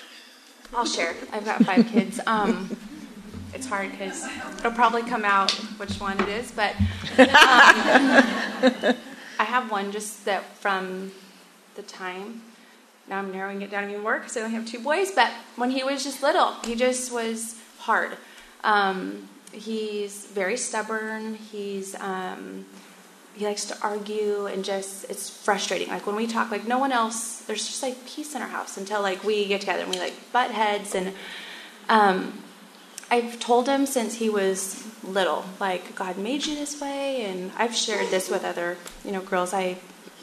[0.74, 1.14] I'll share.
[1.32, 2.20] I've got five kids.
[2.26, 2.76] Um,
[3.54, 4.26] it's hard because
[4.58, 6.86] it'll probably come out which one it is, but um,
[9.38, 11.12] I have one just that from
[11.76, 12.42] the time.
[13.08, 15.12] Now I'm narrowing it down even more because I only have two boys.
[15.12, 18.16] But when he was just little, he just was hard.
[18.64, 21.36] Um, he's very stubborn.
[21.36, 22.66] He's um,
[23.40, 25.88] he likes to argue and just it's frustrating.
[25.88, 27.40] Like when we talk, like no one else.
[27.40, 30.14] There's just like peace in our house until like we get together and we like
[30.30, 31.14] butt heads and.
[31.88, 32.44] Um,
[33.12, 37.74] I've told him since he was little, like God made you this way, and I've
[37.74, 39.52] shared this with other, you know, girls.
[39.52, 39.78] I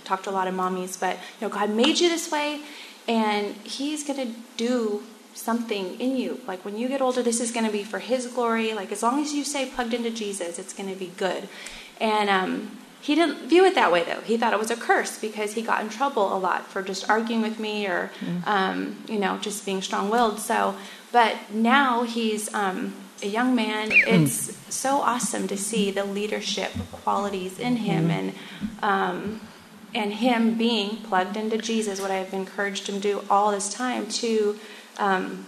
[0.05, 2.61] talked to a lot of mommies, but you know, God made you this way,
[3.05, 5.03] and He's gonna do
[5.33, 6.39] something in you.
[6.47, 8.73] Like when you get older, this is gonna be for His glory.
[8.73, 11.49] Like as long as you stay plugged into Jesus, it's gonna be good.
[11.99, 14.19] And um, he didn't view it that way though.
[14.19, 17.09] He thought it was a curse because he got in trouble a lot for just
[17.09, 18.45] arguing with me or, mm.
[18.45, 20.39] um, you know, just being strong-willed.
[20.39, 20.75] So
[21.13, 22.93] but now he's um,
[23.23, 23.91] a young man.
[23.91, 28.33] It's so awesome to see the leadership qualities in him and
[28.83, 29.39] um,
[29.95, 32.01] and him being plugged into Jesus.
[32.01, 34.59] What I've encouraged him to do all this time to
[34.97, 35.45] um,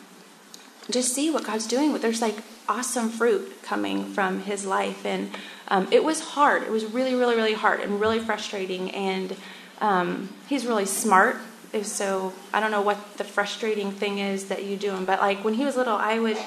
[0.89, 1.93] just see what God's doing.
[1.97, 2.37] There's like
[2.69, 5.29] awesome fruit coming from his life, and
[5.69, 6.63] um, it was hard.
[6.63, 8.91] It was really, really, really hard and really frustrating.
[8.91, 9.35] And
[9.81, 11.37] um, he's really smart
[11.83, 15.43] so I don't know what the frustrating thing is that you do him, but like
[15.43, 16.37] when he was little, I would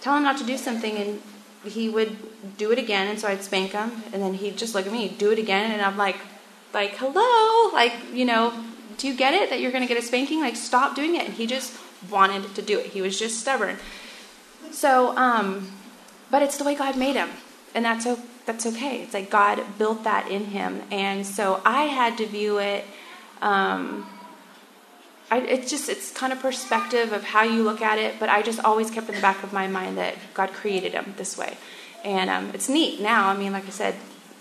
[0.00, 1.22] tell him not to do something and
[1.64, 2.16] he would
[2.56, 5.08] do it again, and so I'd spank him, and then he'd just look at me,
[5.08, 6.16] do it again, and I'm like,
[6.74, 8.52] like hello, like you know,
[8.98, 10.40] do you get it that you're going to get a spanking?
[10.40, 11.76] Like stop doing it, and he just
[12.10, 12.86] wanted to do it.
[12.86, 13.76] He was just stubborn.
[14.72, 15.70] So, um,
[16.30, 17.28] but it's the way God made him,
[17.74, 18.06] and that's
[18.46, 19.02] that's okay.
[19.02, 22.84] It's like God built that in him, and so I had to view it.
[23.40, 24.06] Um,
[25.32, 28.42] I, it's just it's kind of perspective of how you look at it but i
[28.42, 31.56] just always kept in the back of my mind that god created him this way
[32.04, 33.94] and um, it's neat now i mean like i said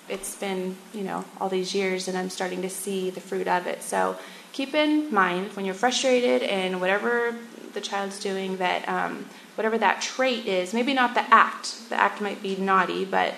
[0.10, 3.68] it's been you know all these years and i'm starting to see the fruit of
[3.68, 4.18] it so
[4.52, 7.34] keep in mind when you're frustrated and whatever
[7.74, 12.22] the child's doing that um, whatever that trait is maybe not the act the act
[12.22, 13.34] might be naughty but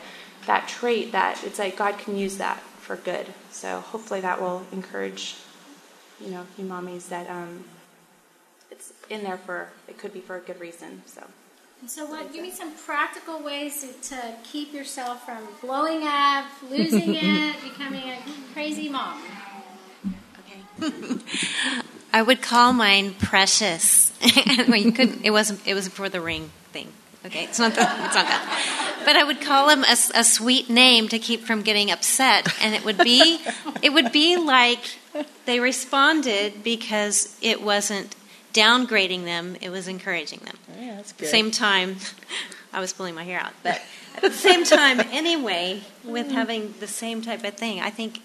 [0.45, 4.65] that trait that it's like god can use that for good so hopefully that will
[4.71, 5.35] encourage
[6.23, 7.63] you know, you mommies that um,
[8.71, 11.01] it's in there for it could be for a good reason.
[11.05, 11.23] So.
[11.85, 12.31] So, what?
[12.31, 18.09] Give me some practical ways to, to keep yourself from blowing up, losing it, becoming
[18.09, 18.19] a
[18.53, 19.21] crazy mom.
[20.39, 20.61] Okay.
[22.13, 24.11] I would call mine precious.
[24.67, 25.25] well, you couldn't.
[25.25, 25.65] It wasn't.
[25.67, 26.87] It was for the ring thing.
[27.25, 27.73] Okay, it's not.
[27.73, 29.01] The, it's not that.
[29.05, 32.75] But I would call him a, a sweet name to keep from getting upset, and
[32.75, 33.41] it would be.
[33.81, 34.79] It would be like
[35.45, 38.15] they responded because it wasn't
[38.53, 40.57] downgrading them, it was encouraging them.
[40.71, 41.27] Oh, yeah, that's good.
[41.27, 41.97] Same time,
[42.71, 43.81] I was pulling my hair out, but
[44.15, 46.35] at the same time, anyway, with mm-hmm.
[46.35, 48.21] having the same type of thing, I think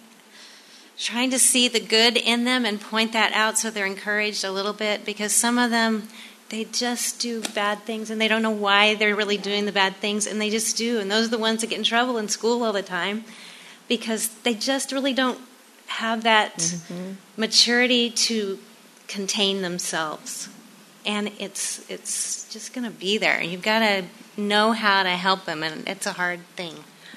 [0.98, 4.50] trying to see the good in them and point that out so they're encouraged a
[4.50, 6.08] little bit because some of them
[6.48, 9.94] they just do bad things and they don't know why they're really doing the bad
[9.96, 12.28] things and they just do and those are the ones that get in trouble in
[12.28, 13.24] school all the time
[13.86, 15.38] because they just really don't
[15.86, 17.12] have that mm-hmm.
[17.36, 18.58] maturity to
[19.06, 20.48] contain themselves
[21.06, 24.04] and it's it's just going to be there you've got to
[24.36, 26.74] know how to help them and it's a hard thing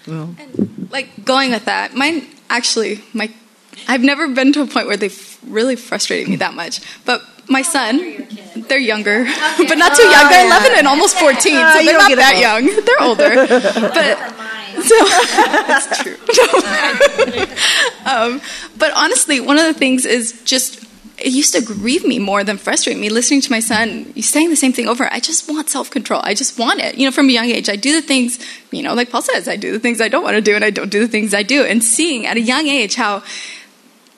[0.08, 0.34] well.
[0.40, 3.30] and like going with that mine actually my
[3.88, 6.82] i've never been to a point where they've really frustrated me that much.
[7.06, 9.66] But my son, they're younger, okay.
[9.68, 10.30] but not too young.
[10.30, 12.66] They're 11 and almost 14, so they're not that young.
[12.66, 14.18] They're older, but
[14.82, 14.96] so
[15.68, 16.16] that's true.
[18.06, 18.42] um,
[18.78, 20.86] but honestly, one of the things is just
[21.18, 23.10] it used to grieve me more than frustrate me.
[23.10, 25.08] Listening to my son saying the same thing over.
[25.12, 26.22] I just want self-control.
[26.24, 26.96] I just want it.
[26.96, 28.40] You know from a young age i do the things
[28.72, 30.66] you know like paul says i do the things i don't want to do and
[30.66, 31.64] i don't do the things i do.
[31.64, 33.22] And seeing at a young age how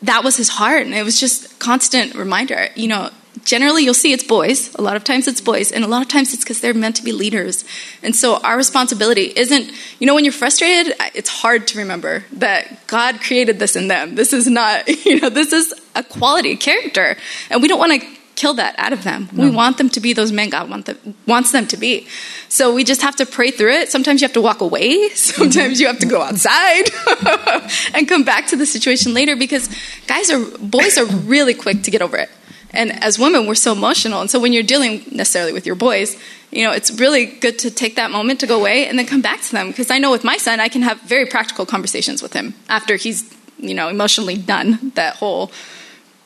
[0.04, 2.70] that was his heart and it was just constant reminder.
[2.76, 3.10] You know
[3.46, 4.74] generally you'll see it's boys.
[4.76, 6.96] A lot of times it's boys and a lot of times it's because they're meant
[6.98, 7.66] to be leaders.
[8.02, 12.88] And so our responsibility isn't you know when you're frustrated it's hard to remember that
[12.88, 14.16] god created this in them.
[14.16, 17.18] This is not you know this is a quality character
[17.50, 18.08] and we don't want to
[18.44, 19.44] kill that out of them no.
[19.46, 21.94] we want them to be those men god want them, wants them to be
[22.50, 25.80] so we just have to pray through it sometimes you have to walk away sometimes
[25.80, 26.86] you have to go outside
[27.96, 29.70] and come back to the situation later because
[30.08, 32.30] guys are boys are really quick to get over it
[32.74, 34.20] and as women, we're so emotional.
[34.20, 36.18] And so when you're dealing necessarily with your boys,
[36.52, 39.22] you know, it's really good to take that moment to go away and then come
[39.22, 39.68] back to them.
[39.68, 42.96] Because I know with my son, I can have very practical conversations with him after
[42.96, 45.52] he's, you know, emotionally done that whole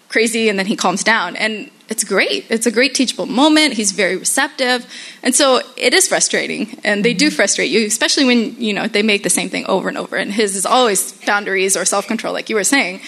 [0.08, 1.36] crazy and then he calms down.
[1.36, 2.46] And it's great.
[2.50, 3.74] It's a great teachable moment.
[3.74, 4.86] He's very receptive.
[5.24, 6.80] And so it is frustrating.
[6.84, 9.88] And they do frustrate you, especially when, you know, they make the same thing over
[9.88, 10.18] and over.
[10.18, 13.02] And his is always boundaries or self control, like you were saying.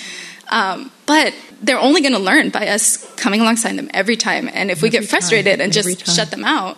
[0.49, 4.49] Um, but they're only going to learn by us coming alongside them every time.
[4.51, 6.15] And if every we get frustrated time, and just time.
[6.15, 6.77] shut them out,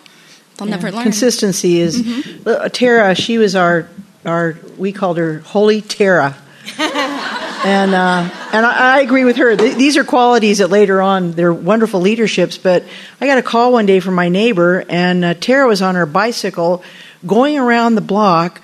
[0.56, 0.76] they'll yeah.
[0.76, 1.04] never learn.
[1.04, 2.48] Consistency is mm-hmm.
[2.48, 3.14] uh, Tara.
[3.14, 3.88] She was our
[4.24, 6.36] our we called her Holy Tara.
[7.64, 9.56] and uh, and I, I, agree with her.
[9.56, 12.58] Th- these are qualities that later on they're wonderful leaderships.
[12.58, 12.84] But
[13.20, 16.06] I got a call one day from my neighbor, and uh, Tara was on her
[16.06, 16.82] bicycle
[17.26, 18.60] going around the block,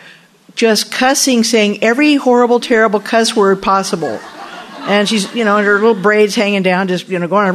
[0.54, 4.20] just cussing, saying every horrible, terrible cuss word possible
[4.88, 7.46] and she's you know her little braids hanging down, just you know going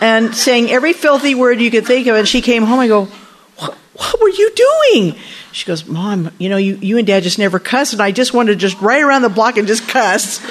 [0.00, 2.16] and saying every filthy word you could think of.
[2.16, 2.78] And she came home.
[2.78, 3.08] I go,
[3.58, 5.16] what, what were you doing?
[5.52, 8.34] She goes, Mom, you know you you and Dad just never cuss, and I just
[8.34, 10.40] wanted to just right around the block and just cuss.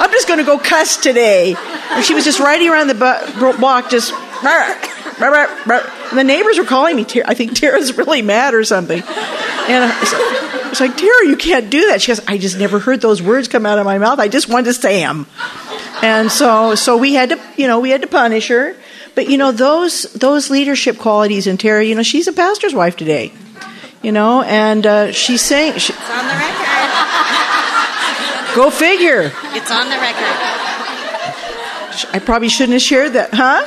[0.00, 1.56] I'm just going to go cuss today.
[1.90, 4.12] And she was just riding around the block, just.
[4.12, 7.04] And the neighbors were calling me.
[7.24, 9.00] I think Tara's really mad or something.
[9.00, 12.00] And I was like, Tara, you can't do that.
[12.00, 14.20] She goes, I just never heard those words come out of my mouth.
[14.20, 15.26] I just wanted to say them.
[16.02, 18.76] And so, so we had to, you know, we had to punish her.
[19.18, 21.88] But you know, those those leadership qualities in Terry.
[21.88, 23.32] you know, she's a pastor's wife today.
[24.00, 26.68] You know, and uh, she's saying, she, "It's on the record."
[28.54, 29.32] Go figure.
[29.58, 30.38] It's on the record.
[32.14, 33.66] I probably shouldn't have shared that, huh?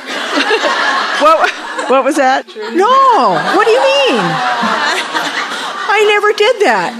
[1.20, 1.50] what,
[1.90, 2.46] what was that?
[2.48, 3.36] No.
[3.54, 4.24] What do you mean?
[5.84, 6.96] I never did that.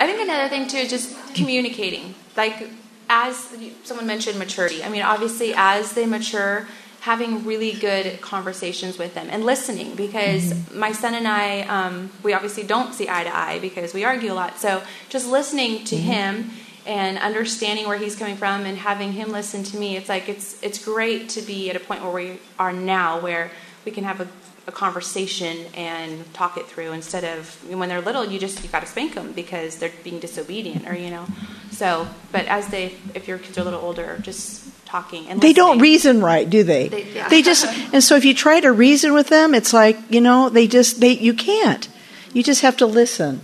[0.00, 2.16] I think another thing too is just communicating.
[2.36, 2.81] Like
[3.12, 4.82] as someone mentioned maturity.
[4.82, 6.66] I mean, obviously as they mature,
[7.00, 10.78] having really good conversations with them and listening because mm-hmm.
[10.78, 14.32] my son and I, um, we obviously don't see eye to eye because we argue
[14.32, 14.56] a lot.
[14.58, 16.04] So just listening to mm-hmm.
[16.04, 16.50] him
[16.86, 20.60] and understanding where he's coming from and having him listen to me, it's like it's
[20.62, 23.50] it's great to be at a point where we are now where
[23.84, 24.28] we can have a
[24.66, 28.80] a conversation and talk it through instead of when they're little you just you got
[28.80, 31.26] to spank them because they're being disobedient or you know.
[31.70, 35.28] So but as they if your kids are a little older just talking.
[35.28, 36.88] And they don't reason right do they?
[36.88, 37.28] They, yeah.
[37.28, 40.48] they just and so if you try to reason with them it's like you know
[40.48, 41.88] they just they you can't.
[42.32, 43.40] You just have to listen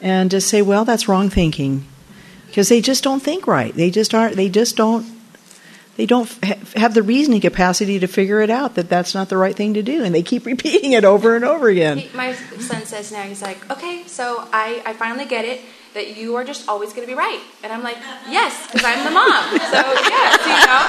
[0.00, 1.86] and just say well that's wrong thinking.
[2.46, 3.72] Because they just don't think right.
[3.72, 5.06] They just aren't they just don't
[6.00, 6.30] they don't
[6.76, 9.82] have the reasoning capacity to figure it out that that's not the right thing to
[9.82, 11.98] do, and they keep repeating it over and over again.
[11.98, 15.60] He, my son says now, he's like, okay, so I, I finally get it
[15.92, 17.42] that you are just always going to be right.
[17.62, 17.98] And I'm like,
[18.30, 19.44] yes, because I'm the mom.
[19.50, 19.76] So,
[20.08, 20.80] yes, you know.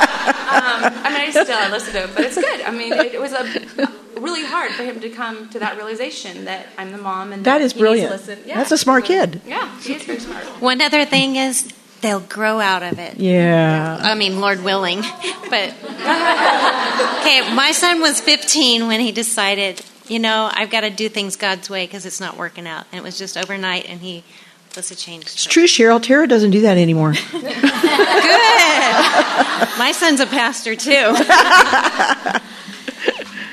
[0.56, 2.62] Um, I mean, I still I listen to it, but it's good.
[2.62, 6.46] I mean, it, it was a, really hard for him to come to that realization
[6.46, 8.24] that I'm the mom and that, that is brilliant.
[8.46, 9.42] Yeah, That's a smart kid.
[9.46, 10.46] Yeah, he is very smart.
[10.62, 13.18] One other thing is they'll grow out of it.
[13.18, 13.98] Yeah.
[14.02, 15.04] I mean, Lord willing.
[15.52, 21.10] But, okay, my son was 15 when he decided, you know, I've got to do
[21.10, 22.86] things God's way because it's not working out.
[22.94, 24.24] And it was just overnight, and he
[24.78, 25.24] was a change.
[25.24, 26.02] It's true, Cheryl.
[26.02, 27.12] Tara doesn't do that anymore.
[27.32, 27.42] Good.
[29.78, 30.92] My son's a pastor too.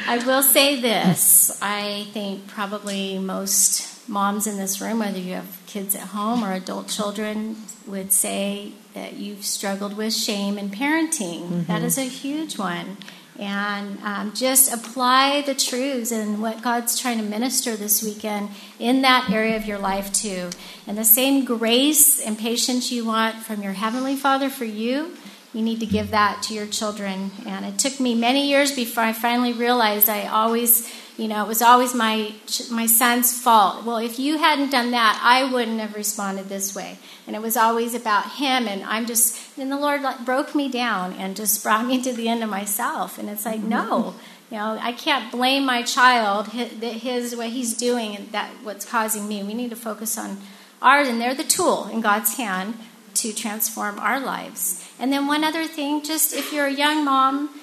[0.06, 1.58] I will say this.
[1.60, 6.52] I think probably most moms in this room, whether you have kids at home or
[6.52, 7.56] adult children,
[7.86, 11.42] would say that you've struggled with shame in parenting.
[11.42, 11.62] Mm-hmm.
[11.64, 12.96] That is a huge one.
[13.38, 18.50] And um, just apply the truths and what God's trying to minister this weekend
[18.80, 20.50] in that area of your life, too.
[20.88, 25.16] And the same grace and patience you want from your Heavenly Father for you,
[25.54, 27.30] you need to give that to your children.
[27.46, 31.48] And it took me many years before I finally realized I always, you know, it
[31.48, 32.32] was always my
[32.70, 33.84] my son's fault.
[33.84, 36.96] Well, if you hadn't done that, I wouldn't have responded this way.
[37.26, 38.68] And it was always about him.
[38.68, 42.12] And I'm just, and the Lord like broke me down and just brought me to
[42.12, 43.18] the end of myself.
[43.18, 43.68] And it's like, mm-hmm.
[43.68, 44.14] no.
[44.50, 48.86] You know, I can't blame my child, his, his what he's doing, and that what's
[48.86, 49.42] causing me.
[49.42, 50.38] We need to focus on
[50.80, 52.74] ours, and they're the tool in God's hand
[53.14, 54.88] to transform our lives.
[54.98, 57.60] And then one other thing, just if you're a young mom,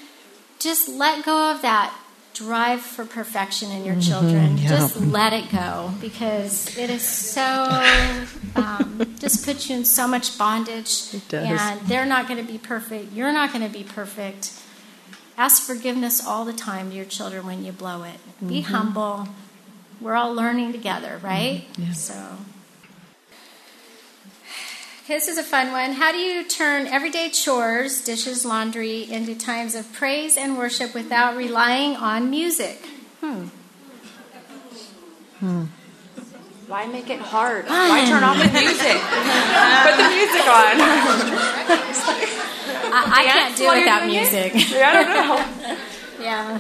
[0.60, 1.98] just let go of that
[2.36, 4.58] drive for perfection in your mm-hmm, children.
[4.58, 4.70] Yeah.
[4.70, 7.42] Just let it go because it is so
[8.56, 11.16] um, just puts you in so much bondage.
[11.32, 13.14] And they're not going to be perfect.
[13.14, 14.62] You're not going to be perfect.
[15.38, 18.18] Ask forgiveness all the time to your children when you blow it.
[18.18, 18.48] Mm-hmm.
[18.48, 19.28] Be humble.
[20.02, 21.66] We're all learning together, right?
[21.72, 21.84] Mm-hmm.
[21.84, 21.94] Yeah.
[21.94, 22.38] So
[25.08, 25.94] this is a fun one.
[25.94, 31.38] How do you turn everyday chores, dishes, laundry, into times of praise and worship without
[31.38, 32.86] relying on music?
[33.22, 33.48] Hmm.
[35.40, 35.66] Hmm.
[36.68, 37.68] Why make it hard?
[37.68, 38.98] Why turn off the music?
[39.86, 40.76] Put the music on.
[42.98, 44.72] I, I can't do it without music.
[44.72, 45.78] yeah I don't know.
[46.24, 46.60] yeah.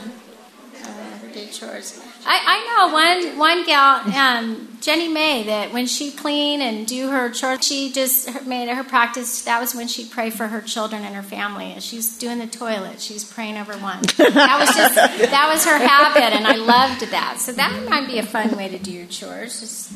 [0.83, 1.99] Uh, everyday chores.
[2.27, 7.09] I, I know one one gal, um, Jenny May, that when she clean and do
[7.11, 9.43] her chores, she just made it her practice.
[9.43, 11.73] That was when she'd pray for her children and her family.
[11.73, 14.01] As she's doing the toilet, she's praying over one.
[14.17, 17.39] That was just that was her habit, and I loved that.
[17.39, 19.59] So that might be a fun way to do your chores.
[19.59, 19.93] Just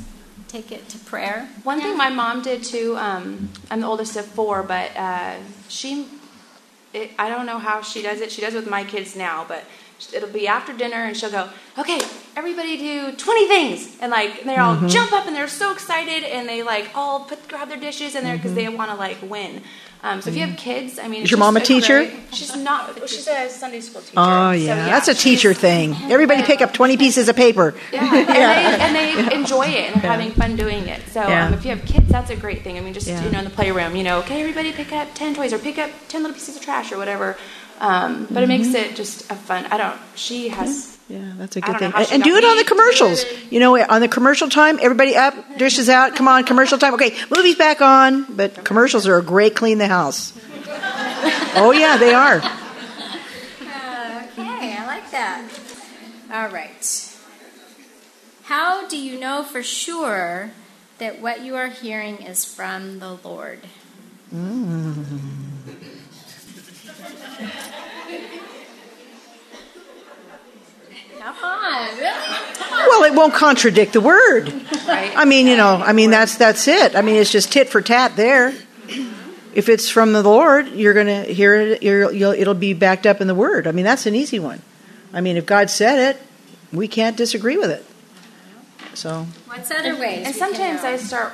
[0.47, 1.49] take it to prayer.
[1.63, 2.95] One thing my mom did too.
[2.97, 6.07] Um, I'm the oldest of four, but uh, she,
[6.93, 8.31] it, I don't know how she does it.
[8.31, 9.63] She does it with my kids now, but
[10.13, 11.99] it'll be after dinner and she'll go okay
[12.35, 14.87] everybody do 20 things and like they all mm-hmm.
[14.87, 18.23] jump up and they're so excited and they like all put grab their dishes in
[18.23, 18.71] there because mm-hmm.
[18.71, 19.61] they want to like win
[20.01, 22.05] um, so if you have kids, I mean, is your mom a teacher?
[22.05, 22.97] Great, she's not.
[23.09, 24.13] She's a Sunday school teacher.
[24.15, 25.93] Oh yeah, so, yeah that's a teacher thing.
[26.03, 27.75] Everybody pick up twenty pieces of paper.
[27.91, 28.95] Yeah, and.
[28.95, 31.01] They, and they enjoy it and they're having fun doing it.
[31.09, 31.47] So yeah.
[31.47, 32.77] um, if you have kids, that's a great thing.
[32.77, 35.35] I mean, just you know, in the playroom, you know, okay, everybody pick up ten
[35.35, 37.37] toys or pick up ten little pieces of trash or whatever.
[37.79, 38.37] Um, but mm-hmm.
[38.37, 38.91] it makes mm-hmm.
[38.91, 39.65] it just a fun.
[39.65, 39.99] I don't.
[40.15, 40.97] She has.
[41.09, 41.91] Yeah, that's a good thing.
[41.95, 43.25] And, do it on the commercials.
[43.49, 46.15] You know, on the commercial time, everybody up, dishes out.
[46.15, 46.93] Come on, commercial time.
[46.93, 50.33] Okay, movies back on, but commercials are a great clean the house.
[51.55, 52.37] oh yeah, they are.
[52.37, 52.45] okay,
[54.77, 55.49] I like that.
[56.31, 57.17] All right.
[58.43, 60.51] How do you know for sure
[60.99, 63.61] that what you are hearing is from the Lord?
[64.31, 65.48] Mm.
[71.29, 72.87] Come on, really?
[72.87, 74.51] Well, it won't contradict the word.
[74.87, 75.13] Right.
[75.15, 76.95] I mean, you know, I mean that's that's it.
[76.95, 78.53] I mean, it's just tit for tat there.
[79.53, 81.83] If it's from the Lord, you're going to hear it.
[81.83, 83.67] it'll be backed up in the Word.
[83.67, 84.61] I mean, that's an easy one.
[85.11, 86.21] I mean, if God said it,
[86.71, 87.85] we can't disagree with it.
[88.93, 89.25] So.
[89.47, 90.25] What's other ways?
[90.25, 91.33] And sometimes I start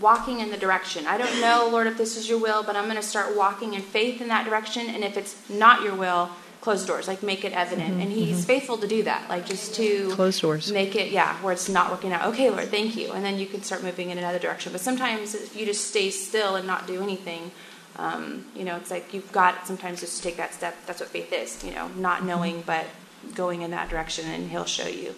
[0.00, 1.06] walking in the direction.
[1.06, 3.74] I don't know, Lord, if this is your will, but I'm going to start walking
[3.74, 4.86] in faith in that direction.
[4.88, 7.92] And if it's not your will, close doors, like make it evident.
[7.92, 8.46] Mm-hmm, and He's mm-hmm.
[8.46, 11.90] faithful to do that, like just to close doors, make it, yeah, where it's not
[11.90, 12.26] working out.
[12.26, 13.12] Okay, Lord, thank you.
[13.12, 14.72] And then you can start moving in another direction.
[14.72, 17.50] But sometimes if you just stay still and not do anything,
[17.96, 20.76] um, you know, it's like you've got sometimes just to take that step.
[20.86, 22.28] That's what faith is, you know, not mm-hmm.
[22.28, 22.86] knowing, but
[23.34, 25.14] going in that direction, and He'll show you.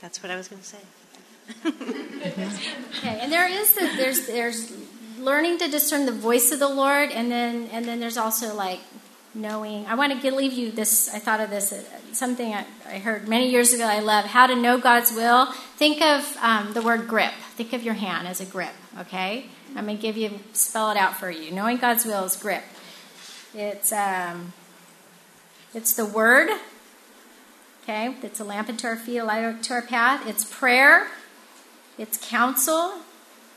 [0.00, 0.78] That's what I was going to say.
[1.66, 4.72] okay, and there is the, there's there's
[5.18, 8.80] learning to discern the voice of the Lord, and then and then there's also like
[9.36, 9.86] knowing.
[9.86, 11.12] I want to leave you this.
[11.12, 11.82] I thought of this uh,
[12.12, 13.84] something I, I, heard many years ago.
[13.84, 15.46] I love how to know God's will.
[15.76, 17.32] Think of um, the word grip.
[17.54, 18.72] Think of your hand as a grip.
[19.00, 21.52] Okay, I'm going to give you spell it out for you.
[21.52, 22.64] Knowing God's will is grip.
[23.54, 24.52] It's um,
[25.74, 26.48] it's the word.
[27.82, 30.26] Okay, it's a lamp unto our feet, a light to our path.
[30.26, 31.06] It's prayer.
[31.98, 32.94] It's counsel.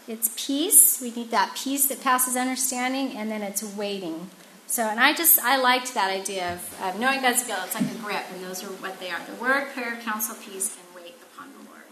[0.08, 1.00] It's peace.
[1.02, 4.30] We need that peace that passes understanding, and then it's waiting.
[4.70, 7.58] So, and I just, I liked that idea of, of knowing God's will.
[7.66, 10.78] It's like a grip, and those are what they are the word, prayer, counsel, peace,
[10.78, 11.86] and wait upon the Lord.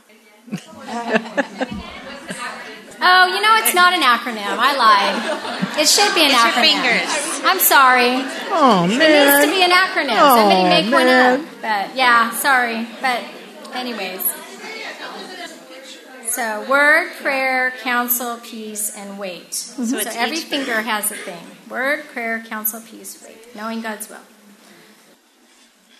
[2.99, 4.57] Oh, you know, it's not an acronym.
[4.57, 5.79] I lied.
[5.79, 6.61] It should be an Use your acronym.
[6.65, 7.41] fingers.
[7.45, 8.25] I'm sorry.
[8.49, 8.99] Oh man.
[8.99, 10.17] It needs to be an acronym.
[10.17, 11.39] Oh, Somebody make one up.
[11.61, 12.87] But yeah, sorry.
[12.99, 13.23] But
[13.75, 14.21] anyways.
[16.27, 19.53] So word, prayer, counsel, peace, and wait.
[19.53, 21.45] So, So every finger has a thing.
[21.69, 23.55] Word, prayer, counsel, peace, wait.
[23.55, 24.19] Knowing God's will.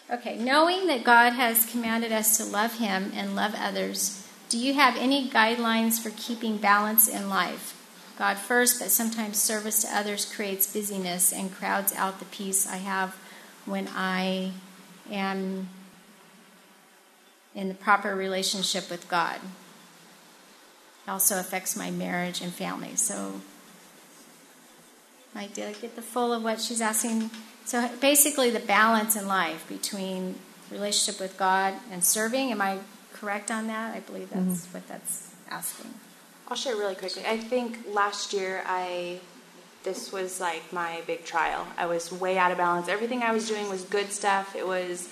[0.10, 4.74] Okay, knowing that God has commanded us to love Him and love others, do you
[4.76, 7.74] have any guidelines for keeping balance in life?
[8.18, 12.78] God first, but sometimes service to others creates busyness and crowds out the peace I
[12.78, 13.16] have
[13.66, 14.54] when I
[15.12, 15.70] am
[17.54, 19.40] in the proper relationship with God.
[21.06, 22.96] It also affects my marriage and family.
[22.96, 23.42] So,
[25.38, 27.30] I did I get the full of what she's asking?
[27.66, 30.36] So, basically, the balance in life between
[30.72, 32.52] relationship with God and serving.
[32.52, 32.80] Am I
[33.14, 33.96] correct on that?
[33.96, 34.78] I believe that's mm-hmm.
[34.78, 35.94] what that's asking.
[36.48, 37.24] I'll share really quickly.
[37.26, 39.20] I think last year I
[39.84, 41.66] this was like my big trial.
[41.78, 42.90] I was way out of balance.
[42.90, 44.56] Everything I was doing was good stuff.
[44.56, 45.10] It was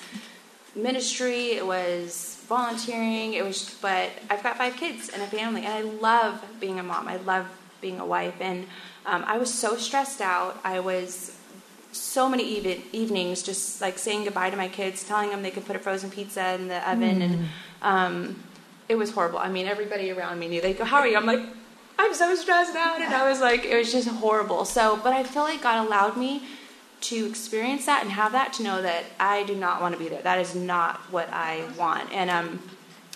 [0.75, 5.73] ministry, it was volunteering, it was but I've got five kids and a family and
[5.73, 7.07] I love being a mom.
[7.07, 7.47] I love
[7.79, 8.65] being a wife and
[9.05, 10.59] um, I was so stressed out.
[10.63, 11.35] I was
[11.91, 15.65] so many even, evenings just like saying goodbye to my kids, telling them they could
[15.65, 17.45] put a frozen pizza in the oven, and
[17.81, 18.43] um,
[18.89, 19.39] it was horrible.
[19.39, 20.61] I mean, everybody around me knew.
[20.61, 21.41] They go, "How are you?" I'm like,
[21.97, 24.65] "I'm so stressed out," and I was like, it was just horrible.
[24.65, 26.43] So, but I feel like God allowed me
[27.01, 30.09] to experience that and have that to know that I do not want to be
[30.09, 30.21] there.
[30.21, 32.59] That is not what I want, and um.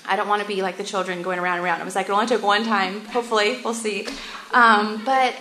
[0.07, 1.81] I don't want to be like the children going around and around.
[1.81, 3.05] It was like it only took one time.
[3.07, 4.07] Hopefully, we'll see.
[4.53, 5.35] Um, but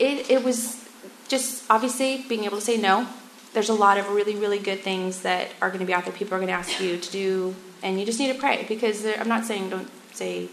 [0.00, 0.88] it, it was
[1.28, 3.06] just obviously being able to say no.
[3.52, 6.14] There's a lot of really, really good things that are going to be out there.
[6.14, 9.04] People are going to ask you to do, and you just need to pray because
[9.04, 10.48] I'm not saying don't say,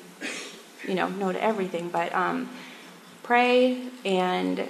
[0.88, 2.50] you know, no to everything, but um,
[3.24, 4.68] pray and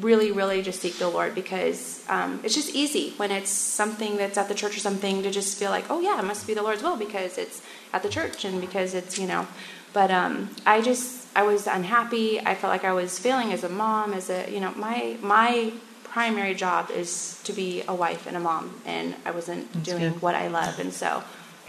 [0.00, 4.38] really, really just seek the Lord because um, it's just easy when it's something that's
[4.38, 6.62] at the church or something to just feel like, oh yeah, it must be the
[6.62, 9.46] Lord's will because it's at the church and because it's you know.
[9.92, 12.40] But um, I just I was unhappy.
[12.40, 15.72] I felt like I was failing as a mom, as a you know my my
[16.04, 20.22] primary job is to be a wife and a mom, and I wasn't doing good.
[20.22, 21.24] what I love, and so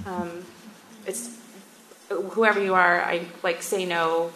[0.06, 0.46] um,
[1.06, 1.38] it's
[2.10, 3.02] whoever you are.
[3.02, 4.32] I like say no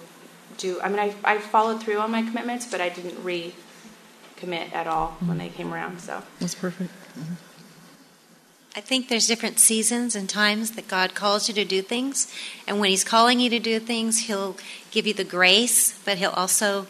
[0.58, 4.88] do I mean I I followed through on my commitments, but I didn't recommit at
[4.88, 6.00] all when they came around.
[6.02, 6.92] So That's perfect.
[8.76, 12.32] I think there's different seasons and times that God calls you to do things.
[12.68, 14.58] And when He's calling you to do things, He'll
[14.92, 16.86] give you the grace, but He'll also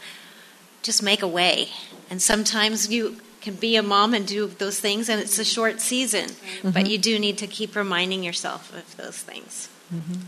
[0.84, 1.70] just make a way.
[2.10, 5.80] And sometimes you can be a mom and do those things, and it's a short
[5.80, 6.32] season.
[6.62, 6.86] But mm-hmm.
[6.86, 9.70] you do need to keep reminding yourself of those things.
[9.94, 10.22] Mm-hmm.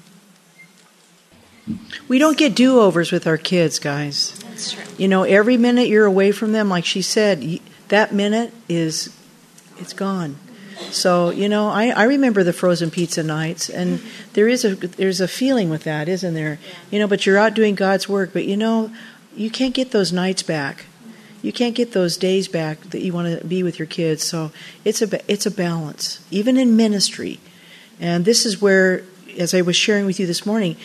[2.07, 4.39] We don't get do overs with our kids, guys.
[4.39, 4.83] That's true.
[4.97, 9.15] You know, every minute you're away from them, like she said, that minute is,
[9.77, 10.37] it's gone.
[10.89, 14.01] So you know, I, I remember the frozen pizza nights, and
[14.33, 16.59] there is a there's a feeling with that, isn't there?
[16.89, 18.91] You know, but you're out doing God's work, but you know,
[19.35, 20.85] you can't get those nights back.
[21.41, 24.23] You can't get those days back that you want to be with your kids.
[24.23, 24.51] So
[24.85, 27.39] it's a it's a balance, even in ministry.
[27.99, 29.03] And this is where,
[29.37, 30.75] as I was sharing with you this morning,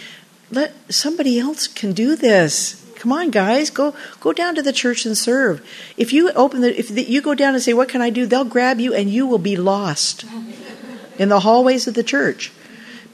[0.51, 2.86] let somebody else can do this.
[2.97, 5.65] Come on, guys, go go down to the church and serve.
[5.97, 8.27] If you open the, if the, you go down and say, "What can I do?"
[8.27, 10.25] They'll grab you, and you will be lost
[11.19, 12.53] in the hallways of the church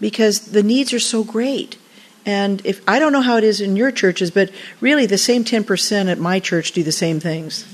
[0.01, 1.79] because the needs are so great.
[2.25, 5.45] And if I don't know how it is in your churches, but really the same
[5.45, 7.67] ten percent at my church do the same things.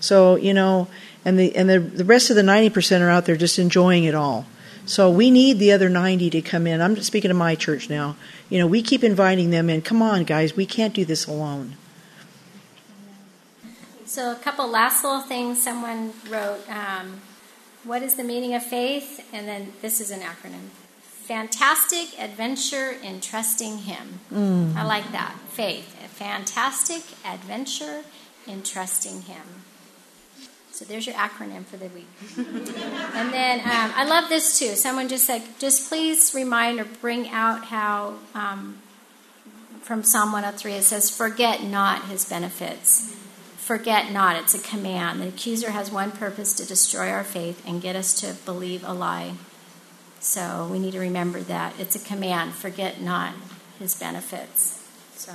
[0.00, 0.88] So you know,
[1.24, 4.04] and the and the the rest of the ninety percent are out there just enjoying
[4.04, 4.46] it all.
[4.84, 6.80] So we need the other 90 to come in.
[6.80, 8.16] I'm speaking to my church now.
[8.50, 9.82] You know, we keep inviting them in.
[9.82, 11.76] Come on, guys, we can't do this alone.
[14.04, 16.68] So, a couple last little things someone wrote.
[16.68, 17.22] Um,
[17.84, 19.26] what is the meaning of faith?
[19.32, 20.68] And then this is an acronym
[21.22, 24.20] Fantastic adventure in trusting Him.
[24.76, 25.36] I like that.
[25.50, 25.96] Faith.
[26.04, 28.02] A fantastic adventure
[28.46, 29.62] in trusting Him.
[30.72, 32.06] So, there's your acronym for the week.
[32.36, 34.74] and then um, I love this too.
[34.74, 38.14] Someone just said, just please remind or bring out how.
[38.34, 38.78] Um,
[39.82, 43.14] from Psalm 103, it says, Forget not his benefits.
[43.56, 45.20] Forget not, it's a command.
[45.20, 48.92] The accuser has one purpose to destroy our faith and get us to believe a
[48.92, 49.34] lie.
[50.20, 51.74] So we need to remember that.
[51.78, 52.54] It's a command.
[52.54, 53.34] Forget not
[53.78, 54.82] his benefits.
[55.16, 55.32] So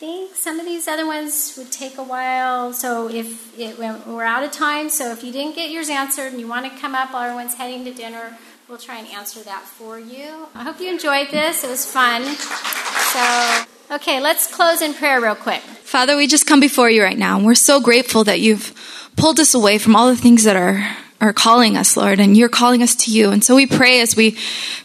[0.00, 2.72] think some of these other ones would take a while.
[2.72, 6.40] So if it, we're out of time, so if you didn't get yours answered and
[6.40, 9.62] you want to come up while everyone's heading to dinner, we'll try and answer that
[9.62, 10.46] for you.
[10.54, 11.64] I hope you enjoyed this.
[11.64, 12.24] It was fun.
[12.24, 13.64] So,
[13.96, 15.60] okay, let's close in prayer real quick.
[15.60, 18.72] Father, we just come before you right now, and we're so grateful that you've
[19.18, 22.48] pulled us away from all the things that are are calling us, Lord, and you're
[22.48, 23.30] calling us to you.
[23.30, 24.38] And so we pray as we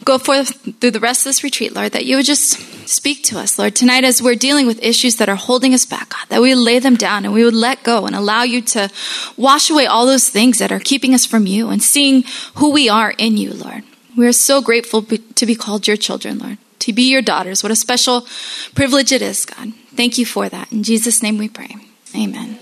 [0.03, 3.39] go forth through the rest of this retreat, Lord, that you would just speak to
[3.39, 6.41] us, Lord, tonight as we're dealing with issues that are holding us back, God, that
[6.41, 8.89] we would lay them down and we would let go and allow you to
[9.37, 12.23] wash away all those things that are keeping us from you and seeing
[12.55, 13.83] who we are in you, Lord.
[14.17, 17.63] We are so grateful to be called your children, Lord, to be your daughters.
[17.63, 18.27] What a special
[18.73, 19.73] privilege it is, God.
[19.95, 20.71] Thank you for that.
[20.71, 21.75] In Jesus' name we pray.
[22.15, 22.59] Amen.